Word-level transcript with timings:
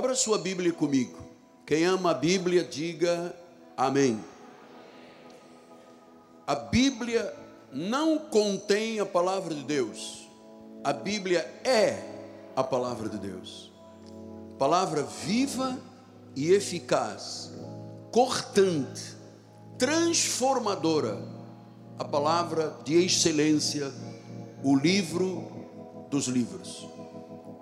Abra 0.00 0.14
sua 0.14 0.38
Bíblia 0.38 0.72
comigo. 0.72 1.18
Quem 1.66 1.84
ama 1.84 2.12
a 2.12 2.14
Bíblia, 2.14 2.64
diga 2.64 3.36
amém. 3.76 4.18
A 6.46 6.54
Bíblia 6.54 7.34
não 7.70 8.18
contém 8.18 8.98
a 8.98 9.04
palavra 9.04 9.54
de 9.54 9.62
Deus, 9.62 10.26
a 10.82 10.90
Bíblia 10.90 11.40
é 11.64 12.02
a 12.56 12.64
palavra 12.64 13.10
de 13.10 13.18
Deus. 13.18 13.70
Palavra 14.58 15.02
viva 15.02 15.78
e 16.34 16.50
eficaz, 16.50 17.52
cortante, 18.10 19.14
transformadora, 19.76 21.22
a 21.98 22.06
palavra 22.06 22.74
de 22.84 22.94
excelência, 22.94 23.92
o 24.64 24.74
livro 24.74 26.06
dos 26.08 26.26
livros. 26.26 26.89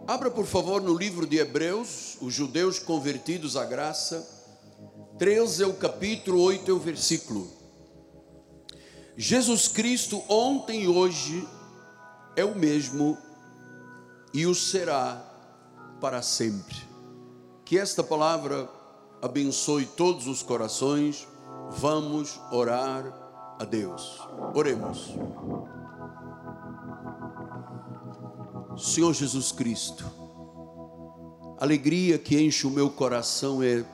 Abra, 0.09 0.31
por 0.31 0.47
favor, 0.47 0.81
no 0.81 0.97
livro 0.97 1.27
de 1.27 1.37
Hebreus, 1.37 2.17
os 2.23 2.33
judeus 2.33 2.79
convertidos 2.79 3.59
à 3.59 3.67
graça, 3.67 4.27
13 5.19 5.65
é 5.65 5.67
o 5.67 5.75
capítulo, 5.75 6.41
8 6.41 6.71
é 6.71 6.73
o 6.73 6.79
versículo. 6.79 7.47
Jesus 9.19 9.69
Cristo, 9.69 10.23
ontem 10.27 10.85
e 10.85 10.89
hoje, 10.89 11.47
é 12.35 12.43
o 12.43 12.57
mesmo 12.57 13.19
e 14.33 14.47
o 14.47 14.55
será 14.55 15.23
para 16.01 16.23
sempre. 16.23 16.77
Que 17.67 17.79
esta 17.79 18.03
palavra 18.03 18.67
abençoe 19.21 19.85
todos 19.85 20.27
os 20.27 20.43
corações. 20.43 21.29
Vamos 21.73 22.41
orar 22.51 23.05
a 23.59 23.65
Deus. 23.67 24.27
Oremos. 24.55 25.13
Senhor 28.79 29.13
Jesus 29.13 29.51
Cristo, 29.51 30.05
a 31.59 31.65
alegria 31.65 32.17
que 32.19 32.41
enche 32.41 32.67
o 32.67 32.71
meu 32.71 32.89
coração 32.89 33.61
é 33.63 33.85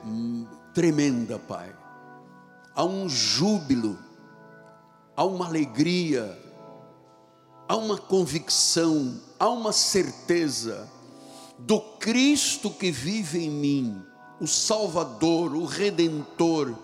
tremenda, 0.73 1.39
Pai. 1.39 1.75
Há 2.75 2.85
um 2.85 3.09
júbilo, 3.09 3.97
há 5.15 5.25
uma 5.25 5.47
alegria, 5.47 6.37
há 7.67 7.75
uma 7.75 7.97
convicção, 7.97 9.19
há 9.39 9.49
uma 9.49 9.71
certeza 9.71 10.87
do 11.57 11.79
Cristo 11.79 12.69
que 12.69 12.91
vive 12.91 13.43
em 13.43 13.49
mim, 13.49 14.03
o 14.39 14.45
Salvador, 14.45 15.55
o 15.55 15.65
Redentor, 15.65 16.75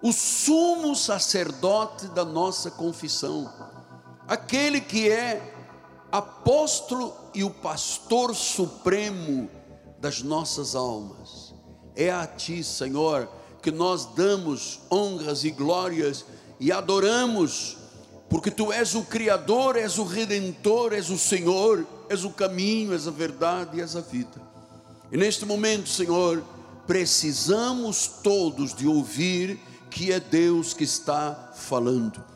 o 0.00 0.12
sumo 0.12 0.94
sacerdote 0.94 2.06
da 2.08 2.24
nossa 2.24 2.70
confissão, 2.70 3.52
aquele 4.28 4.80
que 4.80 5.10
é 5.10 5.55
apóstolo 6.10 7.14
e 7.34 7.42
o 7.44 7.50
pastor 7.50 8.34
supremo 8.34 9.48
das 9.98 10.22
nossas 10.22 10.74
almas. 10.74 11.54
É 11.94 12.10
a 12.10 12.26
Ti, 12.26 12.62
Senhor, 12.62 13.28
que 13.62 13.70
nós 13.70 14.06
damos 14.14 14.80
honras 14.90 15.44
e 15.44 15.50
glórias 15.50 16.24
e 16.60 16.70
adoramos, 16.70 17.76
porque 18.28 18.50
Tu 18.50 18.72
és 18.72 18.94
o 18.94 19.02
Criador, 19.02 19.76
és 19.76 19.98
o 19.98 20.04
Redentor, 20.04 20.92
és 20.92 21.10
o 21.10 21.18
Senhor, 21.18 21.86
és 22.08 22.24
o 22.24 22.30
caminho, 22.30 22.92
és 22.92 23.06
a 23.06 23.10
verdade 23.10 23.78
e 23.78 23.80
és 23.80 23.96
a 23.96 24.00
vida. 24.00 24.40
E 25.10 25.16
neste 25.16 25.44
momento, 25.44 25.88
Senhor, 25.88 26.42
precisamos 26.86 28.06
todos 28.22 28.74
de 28.74 28.86
ouvir 28.86 29.58
que 29.90 30.12
é 30.12 30.20
Deus 30.20 30.74
que 30.74 30.84
está 30.84 31.52
falando 31.54 32.35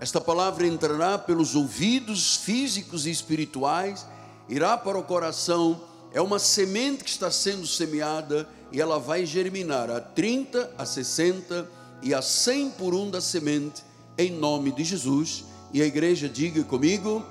esta 0.00 0.18
palavra 0.18 0.66
entrará 0.66 1.18
pelos 1.18 1.54
ouvidos 1.54 2.36
físicos 2.36 3.04
e 3.04 3.10
espirituais, 3.10 4.06
irá 4.48 4.74
para 4.78 4.98
o 4.98 5.02
coração, 5.02 5.78
é 6.10 6.22
uma 6.22 6.38
semente 6.38 7.04
que 7.04 7.10
está 7.10 7.30
sendo 7.30 7.66
semeada 7.66 8.48
e 8.72 8.80
ela 8.80 8.98
vai 8.98 9.26
germinar 9.26 9.90
a 9.90 10.00
30, 10.00 10.72
a 10.78 10.86
60 10.86 11.68
e 12.02 12.14
a 12.14 12.22
100 12.22 12.70
por 12.70 12.94
um 12.94 13.10
da 13.10 13.20
semente, 13.20 13.82
em 14.16 14.32
nome 14.32 14.72
de 14.72 14.84
Jesus. 14.84 15.44
E 15.70 15.82
a 15.82 15.84
igreja 15.84 16.30
diga 16.30 16.64
comigo: 16.64 17.22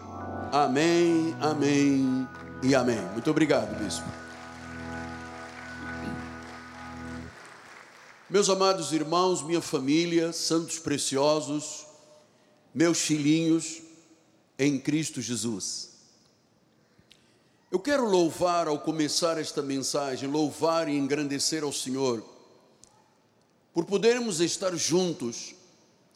Amém, 0.51 1.35
Amém 1.41 2.27
e 2.61 2.75
Amém. 2.75 3.01
Muito 3.13 3.31
obrigado, 3.31 3.75
bispo. 3.83 4.05
Meus 8.29 8.47
amados 8.47 8.93
irmãos, 8.93 9.41
minha 9.41 9.59
família, 9.59 10.31
santos 10.31 10.77
preciosos, 10.77 11.88
meus 12.73 12.99
filhinhos 12.99 13.81
em 14.57 14.79
Cristo 14.79 15.21
Jesus. 15.21 15.89
Eu 17.71 17.79
quero 17.79 18.05
louvar 18.05 18.67
ao 18.67 18.79
começar 18.79 19.37
esta 19.37 19.61
mensagem, 19.61 20.27
louvar 20.27 20.89
e 20.89 20.97
engrandecer 20.97 21.63
ao 21.63 21.71
Senhor, 21.71 22.23
por 23.73 23.85
podermos 23.85 24.39
estar 24.39 24.75
juntos 24.75 25.53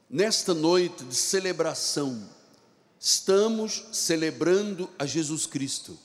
nesta 0.10 0.54
noite 0.54 1.04
de 1.04 1.16
celebração. 1.16 2.28
Estamos 3.00 3.86
celebrando 3.92 4.90
a 4.98 5.06
Jesus 5.06 5.46
Cristo, 5.46 5.98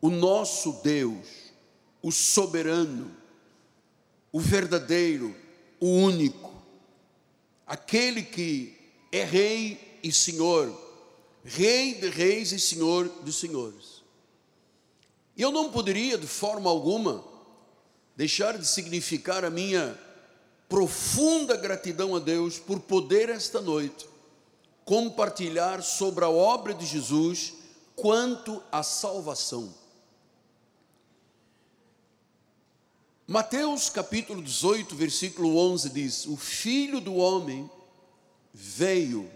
o 0.00 0.10
nosso 0.10 0.80
Deus, 0.82 1.26
o 2.02 2.10
soberano, 2.10 3.14
o 4.32 4.40
verdadeiro, 4.40 5.36
o 5.78 5.86
único, 5.86 6.52
aquele 7.64 8.22
que 8.22 8.81
é 9.12 9.22
Rei 9.24 9.98
e 10.02 10.10
Senhor, 10.10 10.74
Rei 11.44 11.94
de 11.94 12.08
Reis 12.08 12.50
e 12.50 12.58
Senhor 12.58 13.06
dos 13.22 13.36
Senhores. 13.36 14.02
E 15.36 15.42
eu 15.42 15.52
não 15.52 15.70
poderia, 15.70 16.16
de 16.16 16.26
forma 16.26 16.70
alguma, 16.70 17.22
deixar 18.16 18.56
de 18.56 18.66
significar 18.66 19.44
a 19.44 19.50
minha 19.50 19.98
profunda 20.68 21.54
gratidão 21.54 22.16
a 22.16 22.18
Deus 22.18 22.58
por 22.58 22.80
poder 22.80 23.28
esta 23.28 23.60
noite 23.60 24.10
compartilhar 24.84 25.82
sobre 25.82 26.24
a 26.24 26.30
obra 26.30 26.74
de 26.74 26.84
Jesus 26.86 27.54
quanto 27.94 28.62
à 28.72 28.82
salvação. 28.82 29.72
Mateus 33.26 33.88
capítulo 33.88 34.42
18, 34.42 34.96
versículo 34.96 35.56
11 35.56 35.90
diz: 35.90 36.26
O 36.26 36.36
filho 36.36 37.00
do 37.00 37.14
homem 37.14 37.70
veio 38.52 39.30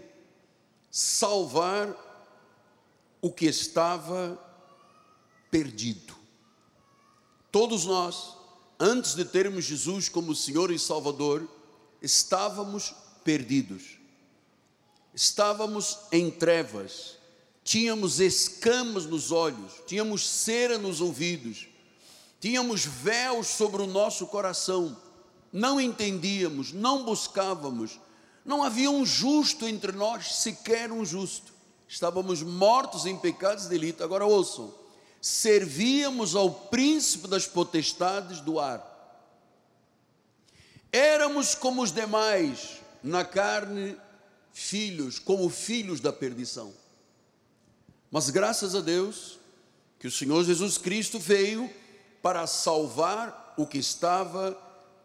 salvar 0.91 1.95
o 3.21 3.31
que 3.31 3.45
estava 3.45 4.39
perdido. 5.49 6.15
Todos 7.51 7.85
nós, 7.85 8.35
antes 8.79 9.15
de 9.15 9.25
termos 9.25 9.65
Jesus 9.65 10.09
como 10.09 10.35
Senhor 10.35 10.71
e 10.71 10.77
Salvador, 10.77 11.47
estávamos 12.01 12.93
perdidos, 13.23 13.97
estávamos 15.13 15.99
em 16.11 16.29
trevas, 16.29 17.17
tínhamos 17.63 18.19
escamas 18.19 19.05
nos 19.05 19.31
olhos, 19.31 19.73
tínhamos 19.87 20.27
cera 20.27 20.77
nos 20.77 21.01
ouvidos, 21.01 21.67
tínhamos 22.39 22.85
véus 22.85 23.47
sobre 23.47 23.81
o 23.81 23.87
nosso 23.87 24.27
coração, 24.27 24.95
não 25.51 25.81
entendíamos, 25.81 26.71
não 26.71 27.03
buscávamos, 27.03 27.99
não 28.47 28.63
havia 28.63 28.89
um 28.89 29.05
justo 29.05 29.67
entre 29.67 29.91
nós, 29.91 30.37
sequer 30.37 30.89
um 30.89 31.03
justo. 31.03 31.53
Estávamos 31.85 32.41
mortos 32.41 33.05
em 33.05 33.17
pecados 33.17 33.65
e 33.65 33.69
delitos. 33.69 34.01
Agora 34.01 34.25
ouçam: 34.25 34.73
servíamos 35.21 36.33
ao 36.33 36.49
príncipe 36.49 37.27
das 37.27 37.45
potestades 37.45 38.39
do 38.39 38.57
ar. 38.57 38.95
Éramos 40.93 41.53
como 41.53 41.83
os 41.83 41.91
demais, 41.91 42.77
na 43.03 43.25
carne, 43.25 43.97
filhos, 44.53 45.19
como 45.19 45.49
filhos 45.49 45.99
da 45.99 46.13
perdição. 46.13 46.73
Mas 48.09 48.29
graças 48.29 48.73
a 48.73 48.79
Deus, 48.79 49.37
que 49.99 50.07
o 50.07 50.11
Senhor 50.11 50.45
Jesus 50.45 50.77
Cristo 50.77 51.19
veio 51.19 51.69
para 52.21 52.47
salvar 52.47 53.55
o 53.57 53.67
que 53.67 53.77
estava 53.77 54.53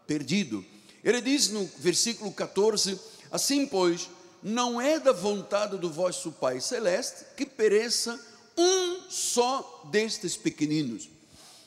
perdido. 0.07 0.65
Ele 1.03 1.19
diz 1.19 1.49
no 1.49 1.65
versículo 1.79 2.31
14: 2.31 2.97
Assim, 3.33 3.65
pois, 3.65 4.11
não 4.43 4.79
é 4.79 4.99
da 4.99 5.11
vontade 5.11 5.75
do 5.79 5.89
vosso 5.89 6.31
Pai 6.33 6.61
Celeste 6.61 7.25
que 7.35 7.47
pereça 7.47 8.23
um 8.55 9.09
só 9.09 9.81
destes 9.85 10.37
pequeninos. 10.37 11.09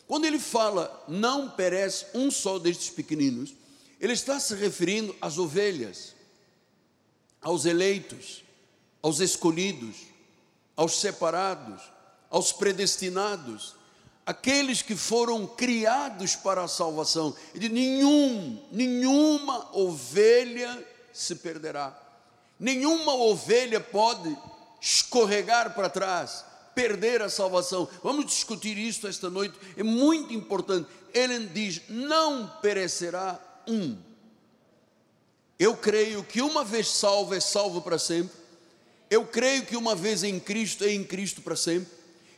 Quando 0.07 0.27
ele 0.27 0.39
fala 0.39 1.05
não 1.09 1.51
perece 1.51 2.07
um 2.15 2.31
só 2.31 2.61
destes 2.61 2.89
pequeninos, 2.91 3.53
ele 4.01 4.13
está 4.13 4.39
se 4.39 4.55
referindo 4.55 5.17
às 5.21 5.39
ovelhas, 5.39 6.15
aos 7.43 7.65
eleitos, 7.65 8.45
aos 9.03 9.19
escolhidos, 9.19 9.97
aos 10.77 11.01
separados, 11.01 11.83
aos 12.31 12.53
predestinados, 12.53 13.75
aqueles 14.25 14.83
que 14.83 14.95
foram 14.95 15.49
criados 15.49 16.37
para 16.37 16.63
a 16.63 16.69
salvação. 16.69 17.35
E 17.53 17.59
de 17.59 17.69
nenhum, 17.69 18.65
nenhuma 18.71 19.77
ovelha 19.77 20.95
se 21.17 21.37
perderá. 21.37 21.97
Nenhuma 22.59 23.15
ovelha 23.15 23.81
pode 23.81 24.37
escorregar 24.81 25.75
para 25.75 25.89
trás, 25.89 26.45
perder 26.75 27.23
a 27.23 27.29
salvação. 27.29 27.89
Vamos 28.03 28.27
discutir 28.27 28.77
isso 28.79 29.07
esta 29.07 29.31
noite, 29.31 29.59
é 29.77 29.83
muito 29.83 30.33
importante. 30.33 30.89
ele 31.13 31.47
diz: 31.47 31.83
não 31.89 32.49
perecerá 32.61 33.41
um. 33.67 33.97
Eu 35.59 35.77
creio 35.77 36.23
que 36.23 36.43
uma 36.43 36.65
vez 36.65 36.89
salvo 36.89 37.35
é 37.35 37.41
salvo 37.41 37.81
para 37.81 37.99
sempre. 37.99 38.37
Eu 39.09 39.27
creio 39.27 39.65
que 39.65 39.77
uma 39.77 39.95
vez 39.95 40.23
em 40.23 40.39
Cristo 40.39 40.85
é 40.85 40.93
em 40.93 41.03
Cristo 41.03 41.41
para 41.41 41.57
sempre. 41.57 41.91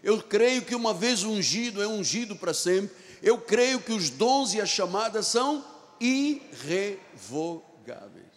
Eu 0.02 0.22
creio 0.22 0.62
que 0.62 0.75
uma 0.75 0.94
vez 0.94 1.25
ungido 1.25 1.82
é 1.82 1.88
ungido 1.88 2.36
para 2.36 2.54
sempre. 2.54 2.94
Eu 3.20 3.38
creio 3.38 3.80
que 3.80 3.92
os 3.92 4.10
dons 4.10 4.54
e 4.54 4.60
a 4.60 4.66
chamada 4.66 5.22
são 5.22 5.64
irrevogáveis. 6.00 8.27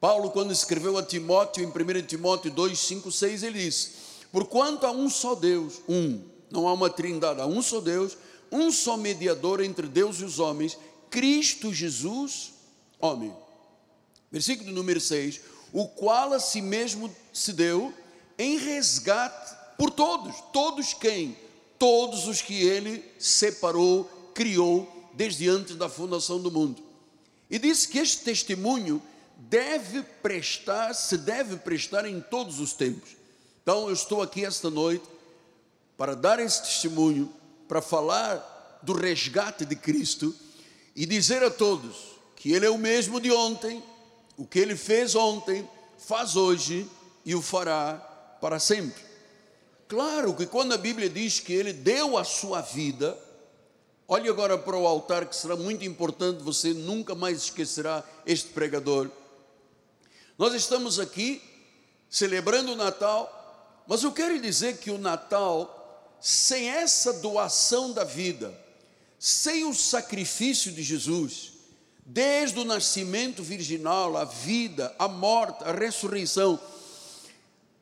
Paulo, 0.00 0.30
quando 0.30 0.52
escreveu 0.52 0.96
a 0.96 1.02
Timóteo, 1.02 1.64
em 1.64 1.66
1 1.66 2.06
Timóteo 2.06 2.50
2, 2.50 2.78
5, 2.78 3.10
6, 3.10 3.42
ele 3.42 3.58
diz: 3.64 3.92
Porquanto 4.30 4.86
há 4.86 4.92
um 4.92 5.10
só 5.10 5.34
Deus, 5.34 5.80
um, 5.88 6.22
não 6.50 6.68
há 6.68 6.72
uma 6.72 6.88
trindade, 6.88 7.40
há 7.40 7.46
um 7.46 7.60
só 7.60 7.80
Deus, 7.80 8.16
um 8.50 8.70
só 8.70 8.96
mediador 8.96 9.60
entre 9.60 9.86
Deus 9.88 10.20
e 10.20 10.24
os 10.24 10.38
homens, 10.38 10.78
Cristo 11.10 11.72
Jesus, 11.72 12.52
homem. 13.00 13.34
Versículo 14.30 14.70
número 14.70 15.00
6: 15.00 15.40
O 15.72 15.88
qual 15.88 16.32
a 16.32 16.38
si 16.38 16.62
mesmo 16.62 17.10
se 17.32 17.52
deu 17.52 17.92
em 18.38 18.56
resgate 18.56 19.56
por 19.76 19.90
todos, 19.90 20.36
todos 20.52 20.94
quem? 20.94 21.36
Todos 21.76 22.26
os 22.26 22.40
que 22.40 22.54
ele 22.54 23.04
separou, 23.18 24.04
criou 24.34 24.88
desde 25.14 25.48
antes 25.48 25.74
da 25.76 25.88
fundação 25.88 26.40
do 26.40 26.50
mundo. 26.50 26.82
E 27.50 27.58
disse 27.58 27.88
que 27.88 27.98
este 27.98 28.22
testemunho 28.24 29.02
deve 29.38 30.02
prestar, 30.02 30.92
se 30.94 31.16
deve 31.16 31.56
prestar 31.56 32.04
em 32.04 32.20
todos 32.20 32.58
os 32.58 32.72
tempos. 32.72 33.16
Então 33.62 33.86
eu 33.86 33.92
estou 33.92 34.20
aqui 34.20 34.44
esta 34.44 34.68
noite 34.68 35.04
para 35.96 36.16
dar 36.16 36.40
esse 36.40 36.62
testemunho, 36.62 37.32
para 37.68 37.80
falar 37.80 38.80
do 38.82 38.92
resgate 38.92 39.64
de 39.64 39.76
Cristo 39.76 40.34
e 40.94 41.06
dizer 41.06 41.42
a 41.42 41.50
todos 41.50 42.16
que 42.34 42.52
Ele 42.52 42.66
é 42.66 42.70
o 42.70 42.78
mesmo 42.78 43.20
de 43.20 43.30
ontem, 43.30 43.82
o 44.36 44.44
que 44.44 44.58
Ele 44.58 44.76
fez 44.76 45.14
ontem, 45.14 45.68
faz 45.98 46.36
hoje 46.36 46.88
e 47.24 47.34
o 47.34 47.42
fará 47.42 47.94
para 48.40 48.58
sempre. 48.58 49.02
Claro 49.86 50.34
que 50.34 50.46
quando 50.46 50.72
a 50.72 50.78
Bíblia 50.78 51.08
diz 51.08 51.40
que 51.40 51.52
Ele 51.52 51.72
deu 51.72 52.16
a 52.16 52.24
sua 52.24 52.60
vida, 52.60 53.18
olhe 54.06 54.28
agora 54.28 54.56
para 54.56 54.76
o 54.76 54.86
altar 54.86 55.26
que 55.26 55.34
será 55.34 55.56
muito 55.56 55.84
importante, 55.84 56.42
você 56.42 56.72
nunca 56.72 57.14
mais 57.14 57.44
esquecerá 57.44 58.04
este 58.26 58.50
pregador. 58.50 59.10
Nós 60.38 60.54
estamos 60.54 61.00
aqui 61.00 61.42
celebrando 62.08 62.72
o 62.72 62.76
Natal, 62.76 63.82
mas 63.88 64.04
eu 64.04 64.12
quero 64.12 64.40
dizer 64.40 64.78
que 64.78 64.88
o 64.88 64.96
Natal, 64.96 66.16
sem 66.20 66.70
essa 66.70 67.12
doação 67.14 67.92
da 67.92 68.04
vida, 68.04 68.56
sem 69.18 69.64
o 69.64 69.74
sacrifício 69.74 70.70
de 70.70 70.80
Jesus, 70.80 71.54
desde 72.06 72.56
o 72.60 72.64
nascimento 72.64 73.42
virginal, 73.42 74.16
a 74.16 74.24
vida, 74.24 74.94
a 74.96 75.08
morte, 75.08 75.64
a 75.64 75.72
ressurreição, 75.72 76.58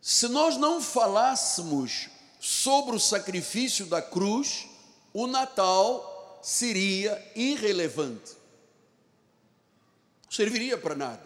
se 0.01 0.27
nós 0.27 0.57
não 0.57 0.81
falássemos 0.81 2.09
sobre 2.41 2.97
o 2.97 3.01
sacrifício 3.01 3.85
da 3.85 4.01
cruz, 4.01 4.67
o 5.13 5.27
Natal 5.27 6.41
seria 6.43 7.23
irrelevante. 7.35 8.33
Não 10.25 10.31
serviria 10.31 10.79
para 10.79 10.95
nada. 10.95 11.26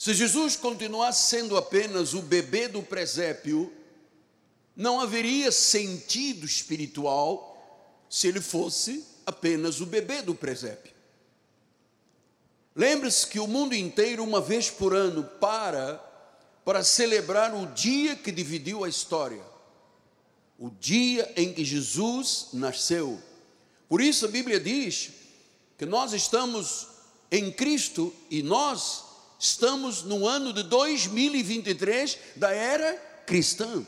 Se 0.00 0.14
Jesus 0.14 0.56
continuasse 0.56 1.28
sendo 1.28 1.58
apenas 1.58 2.14
o 2.14 2.22
bebê 2.22 2.66
do 2.68 2.82
presépio, 2.82 3.70
não 4.74 4.98
haveria 4.98 5.52
sentido 5.52 6.46
espiritual 6.46 8.02
se 8.08 8.26
ele 8.26 8.40
fosse 8.40 9.04
apenas 9.26 9.78
o 9.78 9.84
bebê 9.84 10.22
do 10.22 10.34
presépio. 10.34 10.94
Lembre-se 12.74 13.26
que 13.26 13.38
o 13.38 13.46
mundo 13.46 13.74
inteiro, 13.74 14.24
uma 14.24 14.40
vez 14.40 14.70
por 14.70 14.94
ano, 14.94 15.22
para 15.38 16.02
para 16.64 16.82
celebrar 16.82 17.54
o 17.54 17.66
dia 17.66 18.16
que 18.16 18.32
dividiu 18.32 18.84
a 18.84 18.88
história, 18.88 19.44
o 20.58 20.70
dia 20.70 21.30
em 21.36 21.52
que 21.52 21.62
Jesus 21.62 22.48
nasceu. 22.54 23.20
Por 23.86 24.00
isso 24.00 24.24
a 24.24 24.28
Bíblia 24.28 24.58
diz 24.58 25.10
que 25.76 25.84
nós 25.84 26.14
estamos 26.14 26.86
em 27.30 27.52
Cristo 27.52 28.14
e 28.30 28.42
nós 28.42 29.09
estamos 29.40 30.02
no 30.02 30.26
ano 30.28 30.52
de 30.52 30.62
2023 30.62 32.18
da 32.36 32.52
era 32.52 32.92
cristã. 33.26 33.84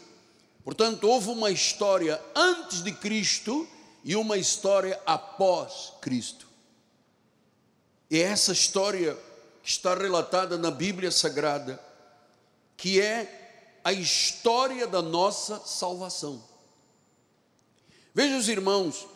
Portanto, 0.64 1.06
houve 1.06 1.28
uma 1.28 1.50
história 1.50 2.18
antes 2.34 2.82
de 2.82 2.90
Cristo 2.90 3.68
e 4.02 4.16
uma 4.16 4.38
história 4.38 4.98
após 5.04 5.92
Cristo. 6.00 6.48
E 8.10 8.18
é 8.18 8.22
essa 8.22 8.52
história 8.52 9.14
que 9.62 9.68
está 9.68 9.94
relatada 9.94 10.56
na 10.56 10.70
Bíblia 10.70 11.10
Sagrada, 11.10 11.78
que 12.76 12.98
é 12.98 13.78
a 13.84 13.92
história 13.92 14.86
da 14.86 15.02
nossa 15.02 15.60
salvação. 15.66 16.42
Veja 18.14 18.36
os 18.36 18.48
irmãos, 18.48 19.06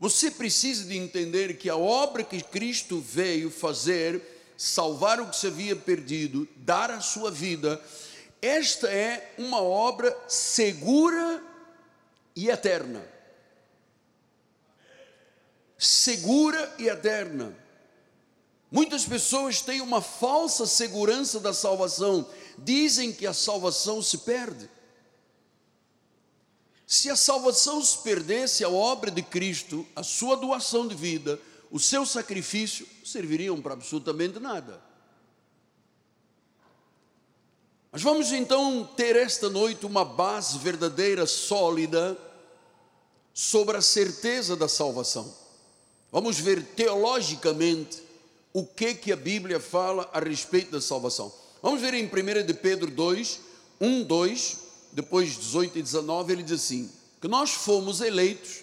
você 0.00 0.28
precisa 0.30 0.84
de 0.84 0.96
entender 0.96 1.56
que 1.56 1.70
a 1.70 1.76
obra 1.76 2.24
que 2.24 2.42
Cristo 2.42 3.00
veio 3.00 3.50
fazer 3.50 4.31
salvar 4.62 5.20
o 5.20 5.26
que 5.26 5.34
se 5.34 5.48
havia 5.48 5.74
perdido, 5.74 6.48
dar 6.54 6.88
a 6.88 7.00
sua 7.00 7.32
vida, 7.32 7.82
esta 8.40 8.88
é 8.88 9.34
uma 9.36 9.60
obra 9.60 10.16
segura 10.28 11.42
e 12.36 12.48
eterna. 12.48 13.04
Segura 15.76 16.76
e 16.78 16.86
eterna. 16.86 17.58
Muitas 18.70 19.04
pessoas 19.04 19.60
têm 19.60 19.80
uma 19.80 20.00
falsa 20.00 20.64
segurança 20.64 21.40
da 21.40 21.52
salvação, 21.52 22.30
dizem 22.56 23.12
que 23.12 23.26
a 23.26 23.34
salvação 23.34 24.00
se 24.00 24.18
perde. 24.18 24.70
Se 26.86 27.10
a 27.10 27.16
salvação 27.16 27.82
se 27.82 27.98
perdesse, 27.98 28.62
a 28.62 28.68
obra 28.68 29.10
de 29.10 29.22
Cristo, 29.22 29.84
a 29.96 30.04
sua 30.04 30.36
doação 30.36 30.86
de 30.86 30.94
vida, 30.94 31.40
o 31.72 31.80
seu 31.80 32.04
sacrifício 32.04 32.86
serviriam 33.02 33.58
para 33.62 33.72
absolutamente 33.72 34.38
nada. 34.38 34.78
Mas 37.90 38.02
vamos 38.02 38.30
então 38.30 38.84
ter 38.94 39.16
esta 39.16 39.48
noite 39.48 39.86
uma 39.86 40.04
base 40.04 40.58
verdadeira, 40.58 41.26
sólida, 41.26 42.16
sobre 43.32 43.78
a 43.78 43.80
certeza 43.80 44.54
da 44.54 44.68
salvação. 44.68 45.34
Vamos 46.10 46.38
ver 46.38 46.62
teologicamente 46.62 48.02
o 48.52 48.66
que 48.66 48.94
que 48.94 49.10
a 49.10 49.16
Bíblia 49.16 49.58
fala 49.58 50.10
a 50.12 50.20
respeito 50.20 50.72
da 50.72 50.80
salvação. 50.80 51.32
Vamos 51.62 51.80
ver 51.80 51.94
em 51.94 52.04
1 52.04 52.46
de 52.46 52.52
Pedro 52.52 52.90
2, 52.90 53.40
1, 53.80 54.04
2, 54.04 54.58
depois 54.92 55.38
18 55.38 55.78
e 55.78 55.82
19, 55.82 56.32
ele 56.34 56.42
diz 56.42 56.60
assim: 56.60 56.92
que 57.18 57.28
nós 57.28 57.50
fomos 57.50 58.02
eleitos 58.02 58.61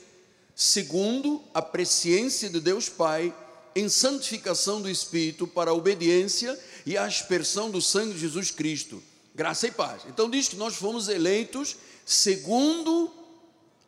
segundo 0.61 1.41
a 1.53 1.61
presciência 1.61 2.49
de 2.49 2.59
Deus 2.59 2.89
Pai, 2.89 3.33
em 3.73 3.87
santificação 3.87 4.81
do 4.81 4.89
Espírito, 4.89 5.47
para 5.47 5.71
a 5.71 5.73
obediência 5.73 6.59
e 6.85 6.97
a 6.97 7.05
aspersão 7.05 7.71
do 7.71 7.81
sangue 7.81 8.13
de 8.13 8.19
Jesus 8.19 8.51
Cristo. 8.51 9.01
Graça 9.33 9.67
e 9.67 9.71
paz. 9.71 10.01
Então 10.09 10.29
diz 10.29 10.49
que 10.49 10.57
nós 10.57 10.75
fomos 10.75 11.07
eleitos 11.07 11.77
segundo 12.05 13.09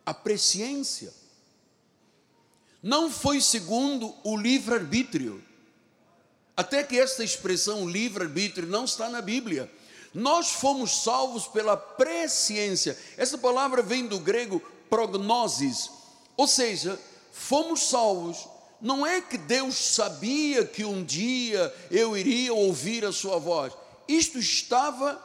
a 0.06 0.13
presciência. 0.13 1.13
Não 2.82 3.12
foi 3.12 3.42
segundo 3.42 4.16
o 4.24 4.38
livre-arbítrio. 4.38 5.44
Até 6.56 6.84
que 6.84 6.98
esta 6.98 7.22
expressão 7.22 7.86
livre-arbítrio 7.86 8.66
não 8.66 8.86
está 8.86 9.10
na 9.10 9.22
Bíblia. 9.22 9.70
Nós 10.13 10.51
fomos 10.51 11.04
salvos 11.04 11.48
pela 11.48 11.75
presciência. 11.75 12.98
Essa 13.18 13.38
palavra 13.38 13.82
vem 13.82 14.08
do 14.08 14.20
grego 14.20 14.62
prognosis, 14.90 15.90
ou 16.38 16.48
seja, 16.48 17.00
fomos 17.32 17.90
salvos. 17.90 18.48
Não 18.80 19.06
é 19.06 19.22
que 19.22 19.38
Deus 19.38 19.76
sabia 19.76 20.66
que 20.66 20.84
um 20.84 21.04
dia 21.04 21.74
eu 21.92 22.18
iria 22.18 22.54
ouvir 22.54 23.06
a 23.06 23.12
sua 23.12 23.38
voz. 23.38 23.74
Isto 24.08 24.40
estava 24.40 25.22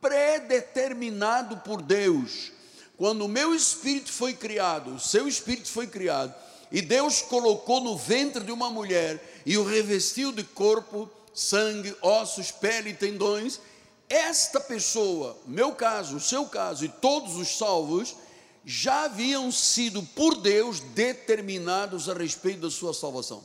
predeterminado 0.00 1.58
por 1.58 1.82
Deus. 1.82 2.52
Quando 2.96 3.24
o 3.24 3.28
meu 3.28 3.54
espírito 3.54 4.12
foi 4.12 4.34
criado, 4.34 4.94
o 4.94 5.00
seu 5.00 5.26
espírito 5.28 5.68
foi 5.68 5.86
criado, 5.86 6.34
e 6.70 6.82
Deus 6.82 7.22
colocou 7.22 7.80
no 7.80 7.96
ventre 7.96 8.44
de 8.44 8.52
uma 8.52 8.70
mulher 8.70 9.42
e 9.44 9.56
o 9.56 9.64
revestiu 9.64 10.32
de 10.32 10.44
corpo, 10.44 11.10
sangue, 11.34 11.96
ossos, 12.02 12.50
pele 12.50 12.90
e 12.90 12.94
tendões, 12.94 13.60
esta 14.08 14.60
pessoa, 14.60 15.38
meu 15.46 15.72
caso, 15.72 16.16
o 16.16 16.20
seu 16.20 16.44
caso 16.46 16.84
e 16.84 16.88
todos 16.88 17.36
os 17.36 17.56
salvos, 17.56 18.16
já 18.64 19.04
haviam 19.04 19.50
sido 19.50 20.02
por 20.02 20.36
Deus 20.36 20.80
determinados 20.80 22.08
a 22.08 22.14
respeito 22.14 22.60
da 22.60 22.70
sua 22.70 22.92
salvação. 22.92 23.44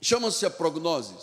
Chama-se 0.00 0.46
a 0.46 0.50
prognose, 0.50 1.14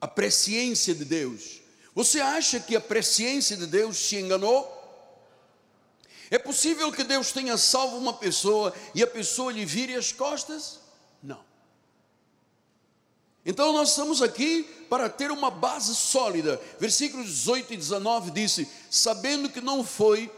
a 0.00 0.06
presciência 0.06 0.94
de 0.94 1.04
Deus. 1.04 1.60
Você 1.94 2.20
acha 2.20 2.60
que 2.60 2.76
a 2.76 2.80
presciência 2.80 3.56
de 3.56 3.66
Deus 3.66 3.96
se 3.96 4.16
enganou? 4.16 4.78
É 6.30 6.38
possível 6.38 6.92
que 6.92 7.02
Deus 7.02 7.32
tenha 7.32 7.56
salvo 7.56 7.96
uma 7.96 8.12
pessoa 8.12 8.72
e 8.94 9.02
a 9.02 9.06
pessoa 9.06 9.52
lhe 9.52 9.64
vire 9.64 9.96
as 9.96 10.12
costas? 10.12 10.78
Não. 11.20 11.44
Então 13.44 13.72
nós 13.72 13.90
estamos 13.90 14.22
aqui 14.22 14.62
para 14.88 15.08
ter 15.08 15.32
uma 15.32 15.50
base 15.50 15.94
sólida. 15.96 16.60
Versículos 16.78 17.26
18 17.26 17.74
e 17.74 17.76
19 17.76 18.30
disse: 18.30 18.68
sabendo 18.88 19.48
que 19.48 19.60
não 19.60 19.82
foi 19.82 20.30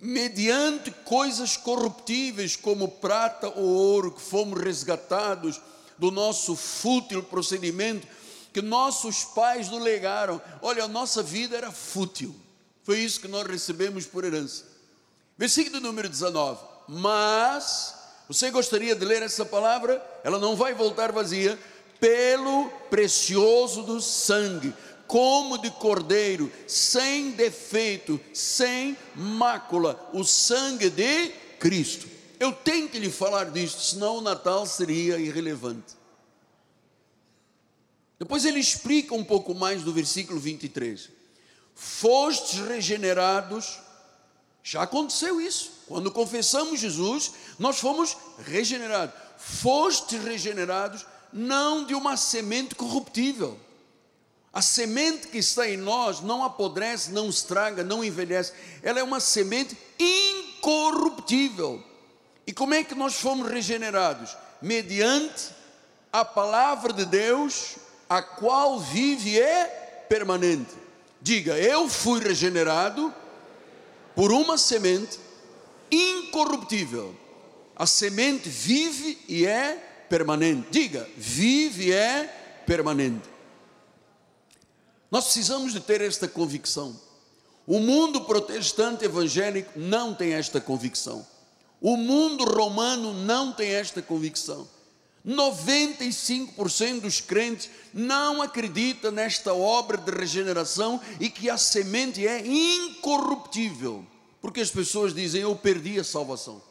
mediante 0.00 0.90
coisas 0.90 1.56
corruptíveis 1.56 2.56
como 2.56 2.88
prata 2.88 3.48
ou 3.48 3.64
ouro 3.64 4.12
que 4.12 4.22
fomos 4.22 4.60
resgatados 4.60 5.60
do 5.98 6.10
nosso 6.10 6.56
fútil 6.56 7.22
procedimento 7.22 8.06
que 8.52 8.62
nossos 8.62 9.24
pais 9.24 9.68
nos 9.68 9.82
legaram. 9.82 10.40
Olha, 10.60 10.84
a 10.84 10.88
nossa 10.88 11.22
vida 11.22 11.56
era 11.56 11.70
fútil. 11.70 12.34
Foi 12.82 12.98
isso 12.98 13.20
que 13.20 13.28
nós 13.28 13.46
recebemos 13.46 14.06
por 14.06 14.24
herança. 14.24 14.64
Versículo 15.38 15.80
número 15.80 16.08
19. 16.08 16.60
Mas, 16.88 17.94
você 18.28 18.50
gostaria 18.50 18.94
de 18.94 19.04
ler 19.04 19.22
essa 19.22 19.44
palavra? 19.44 20.04
Ela 20.24 20.38
não 20.38 20.56
vai 20.56 20.74
voltar 20.74 21.12
vazia. 21.12 21.58
Pelo 22.00 22.70
precioso 22.88 23.82
do 23.82 24.00
sangue, 24.00 24.72
como 25.10 25.58
de 25.58 25.72
cordeiro, 25.72 26.52
sem 26.68 27.32
defeito, 27.32 28.20
sem 28.32 28.96
mácula, 29.16 30.08
o 30.12 30.22
sangue 30.22 30.88
de 30.88 31.30
Cristo. 31.58 32.08
Eu 32.38 32.52
tenho 32.52 32.88
que 32.88 32.96
lhe 32.96 33.10
falar 33.10 33.50
disso, 33.50 33.80
senão 33.80 34.18
o 34.18 34.20
Natal 34.20 34.64
seria 34.66 35.18
irrelevante. 35.18 35.96
Depois 38.20 38.44
ele 38.44 38.60
explica 38.60 39.12
um 39.12 39.24
pouco 39.24 39.52
mais 39.52 39.82
do 39.82 39.92
versículo 39.92 40.38
23. 40.38 41.10
Fostes 41.74 42.60
regenerados, 42.60 43.80
já 44.62 44.82
aconteceu 44.82 45.40
isso. 45.40 45.72
Quando 45.88 46.12
confessamos 46.12 46.78
Jesus, 46.78 47.32
nós 47.58 47.80
fomos 47.80 48.16
regenerados. 48.46 49.12
Fostes 49.38 50.22
regenerados 50.22 51.04
não 51.32 51.84
de 51.84 51.96
uma 51.96 52.16
semente 52.16 52.76
corruptível. 52.76 53.58
A 54.52 54.60
semente 54.60 55.28
que 55.28 55.38
está 55.38 55.68
em 55.68 55.76
nós 55.76 56.20
não 56.20 56.42
apodrece, 56.42 57.12
não 57.12 57.28
estraga, 57.28 57.84
não 57.84 58.04
envelhece. 58.04 58.52
Ela 58.82 58.98
é 58.98 59.02
uma 59.02 59.20
semente 59.20 59.78
incorruptível. 59.98 61.82
E 62.46 62.52
como 62.52 62.74
é 62.74 62.82
que 62.82 62.94
nós 62.94 63.14
fomos 63.14 63.48
regenerados? 63.48 64.36
Mediante 64.60 65.50
a 66.12 66.24
palavra 66.24 66.92
de 66.92 67.04
Deus 67.04 67.76
a 68.08 68.20
qual 68.20 68.80
vive 68.80 69.30
e 69.30 69.40
é 69.40 70.04
permanente. 70.08 70.74
Diga, 71.22 71.56
eu 71.56 71.88
fui 71.88 72.18
regenerado 72.18 73.14
por 74.16 74.32
uma 74.32 74.58
semente 74.58 75.20
incorruptível. 75.92 77.14
A 77.76 77.86
semente 77.86 78.48
vive 78.48 79.16
e 79.28 79.46
é 79.46 80.06
permanente. 80.08 80.66
Diga, 80.72 81.08
vive 81.16 81.86
e 81.86 81.92
é 81.92 82.24
permanente. 82.66 83.29
Nós 85.10 85.24
precisamos 85.24 85.72
de 85.72 85.80
ter 85.80 86.00
esta 86.00 86.28
convicção. 86.28 86.98
O 87.66 87.78
mundo 87.80 88.22
protestante 88.22 89.04
evangélico 89.04 89.78
não 89.78 90.14
tem 90.14 90.34
esta 90.34 90.60
convicção. 90.60 91.26
O 91.80 91.96
mundo 91.96 92.44
romano 92.44 93.12
não 93.12 93.52
tem 93.52 93.70
esta 93.70 94.02
convicção. 94.02 94.68
95% 95.26 97.00
dos 97.00 97.20
crentes 97.20 97.68
não 97.92 98.40
acredita 98.40 99.10
nesta 99.10 99.52
obra 99.52 99.98
de 99.98 100.10
regeneração 100.10 101.00
e 101.18 101.28
que 101.28 101.50
a 101.50 101.58
semente 101.58 102.26
é 102.26 102.46
incorruptível, 102.46 104.06
porque 104.40 104.60
as 104.60 104.70
pessoas 104.70 105.12
dizem: 105.12 105.42
Eu 105.42 105.54
perdi 105.54 105.98
a 106.00 106.04
salvação. 106.04 106.62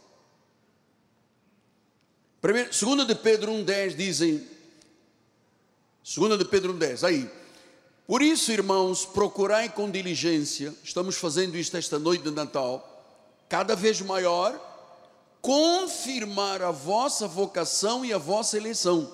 Primeiro, 2.41 2.73
segunda 2.73 3.05
de 3.05 3.13
Pedro 3.15 3.51
1,10 3.51 3.95
dizem, 3.95 4.47
segunda 6.03 6.37
de 6.37 6.45
Pedro 6.45 6.73
1,10, 6.73 7.05
aí, 7.05 7.29
por 8.09 8.23
isso, 8.23 8.51
irmãos, 8.51 9.05
procurai 9.05 9.69
com 9.69 9.87
diligência, 9.87 10.73
estamos 10.83 11.15
fazendo 11.15 11.55
isto 11.55 11.77
esta 11.77 11.99
noite 11.99 12.23
de 12.23 12.31
Natal, 12.31 13.05
cada 13.47 13.75
vez 13.75 14.01
maior, 14.01 14.59
confirmar 15.39 16.63
a 16.63 16.71
vossa 16.71 17.27
vocação 17.27 18.03
e 18.03 18.11
a 18.11 18.17
vossa 18.17 18.57
eleição. 18.57 19.07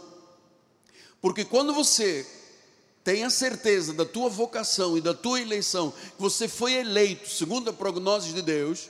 Porque 1.21 1.43
quando 1.43 1.73
você 1.73 2.25
tem 3.03 3.25
a 3.25 3.29
certeza 3.29 3.91
da 3.91 4.05
tua 4.05 4.29
vocação 4.29 4.97
e 4.97 5.01
da 5.01 5.13
tua 5.13 5.41
eleição, 5.41 5.91
que 5.91 6.21
você 6.21 6.47
foi 6.47 6.75
eleito 6.75 7.29
segundo 7.29 7.71
a 7.71 7.73
prognose 7.73 8.31
de 8.31 8.41
Deus, 8.41 8.87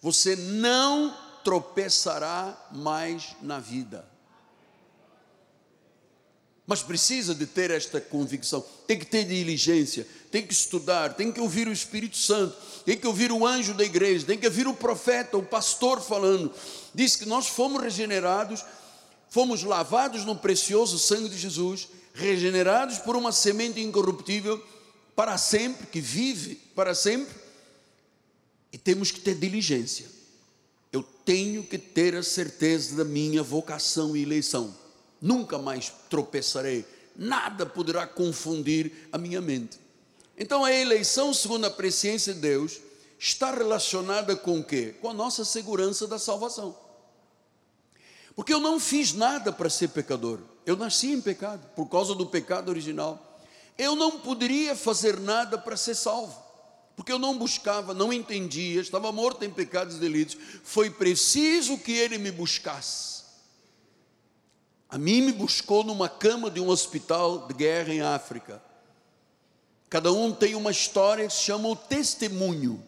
você 0.00 0.34
não 0.36 1.14
tropeçará 1.44 2.68
mais 2.72 3.36
na 3.42 3.60
vida. 3.60 4.13
Mas 6.66 6.82
precisa 6.82 7.34
de 7.34 7.46
ter 7.46 7.70
esta 7.70 8.00
convicção, 8.00 8.64
tem 8.86 8.98
que 8.98 9.04
ter 9.04 9.24
diligência, 9.24 10.06
tem 10.30 10.46
que 10.46 10.52
estudar, 10.52 11.14
tem 11.14 11.30
que 11.30 11.40
ouvir 11.40 11.68
o 11.68 11.72
Espírito 11.72 12.16
Santo, 12.16 12.56
tem 12.86 12.96
que 12.96 13.06
ouvir 13.06 13.30
o 13.30 13.46
anjo 13.46 13.74
da 13.74 13.84
igreja, 13.84 14.24
tem 14.24 14.38
que 14.38 14.46
ouvir 14.46 14.66
o 14.66 14.74
profeta, 14.74 15.36
o 15.36 15.42
pastor 15.42 16.00
falando. 16.00 16.50
Diz 16.94 17.16
que 17.16 17.26
nós 17.26 17.48
fomos 17.48 17.82
regenerados, 17.82 18.64
fomos 19.28 19.62
lavados 19.62 20.24
no 20.24 20.36
precioso 20.36 20.98
sangue 20.98 21.28
de 21.28 21.38
Jesus, 21.38 21.88
regenerados 22.14 22.98
por 22.98 23.14
uma 23.14 23.30
semente 23.30 23.80
incorruptível 23.80 24.62
para 25.14 25.36
sempre, 25.36 25.86
que 25.86 26.00
vive 26.00 26.54
para 26.74 26.94
sempre, 26.94 27.34
e 28.72 28.78
temos 28.78 29.10
que 29.10 29.20
ter 29.20 29.34
diligência. 29.34 30.06
Eu 30.90 31.02
tenho 31.02 31.62
que 31.62 31.76
ter 31.76 32.16
a 32.16 32.22
certeza 32.22 32.96
da 32.96 33.04
minha 33.04 33.42
vocação 33.42 34.16
e 34.16 34.22
eleição 34.22 34.83
nunca 35.24 35.56
mais 35.56 35.90
tropeçarei, 36.10 36.84
nada 37.16 37.64
poderá 37.64 38.06
confundir 38.06 39.08
a 39.10 39.16
minha 39.16 39.40
mente. 39.40 39.78
Então 40.36 40.64
a 40.64 40.70
eleição, 40.70 41.32
segundo 41.32 41.64
a 41.64 41.70
presciência 41.70 42.34
de 42.34 42.40
Deus, 42.40 42.78
está 43.18 43.50
relacionada 43.50 44.36
com 44.36 44.60
o 44.60 44.64
quê? 44.64 44.94
Com 45.00 45.08
a 45.08 45.14
nossa 45.14 45.42
segurança 45.42 46.06
da 46.06 46.18
salvação. 46.18 46.76
Porque 48.36 48.52
eu 48.52 48.60
não 48.60 48.78
fiz 48.78 49.14
nada 49.14 49.50
para 49.50 49.70
ser 49.70 49.88
pecador. 49.88 50.40
Eu 50.66 50.76
nasci 50.76 51.12
em 51.12 51.20
pecado, 51.20 51.66
por 51.74 51.86
causa 51.86 52.14
do 52.14 52.26
pecado 52.26 52.68
original. 52.68 53.40
Eu 53.78 53.96
não 53.96 54.20
poderia 54.20 54.76
fazer 54.76 55.18
nada 55.18 55.56
para 55.56 55.76
ser 55.76 55.94
salvo, 55.94 56.38
porque 56.96 57.12
eu 57.12 57.18
não 57.18 57.38
buscava, 57.38 57.94
não 57.94 58.12
entendia, 58.12 58.80
estava 58.80 59.10
morto 59.10 59.44
em 59.44 59.50
pecados 59.50 59.96
e 59.96 60.00
delitos. 60.00 60.36
Foi 60.62 60.90
preciso 60.90 61.78
que 61.78 61.92
ele 61.92 62.18
me 62.18 62.30
buscasse. 62.30 63.13
A 64.94 64.98
mim 64.98 65.22
me 65.22 65.32
buscou 65.32 65.82
numa 65.82 66.08
cama 66.08 66.48
de 66.48 66.60
um 66.60 66.68
hospital 66.68 67.48
de 67.48 67.54
guerra 67.54 67.92
em 67.92 68.00
África. 68.00 68.62
Cada 69.90 70.12
um 70.12 70.30
tem 70.30 70.54
uma 70.54 70.70
história 70.70 71.26
que 71.26 71.32
se 71.32 71.40
chama 71.40 71.68
o 71.68 71.74
testemunho. 71.74 72.80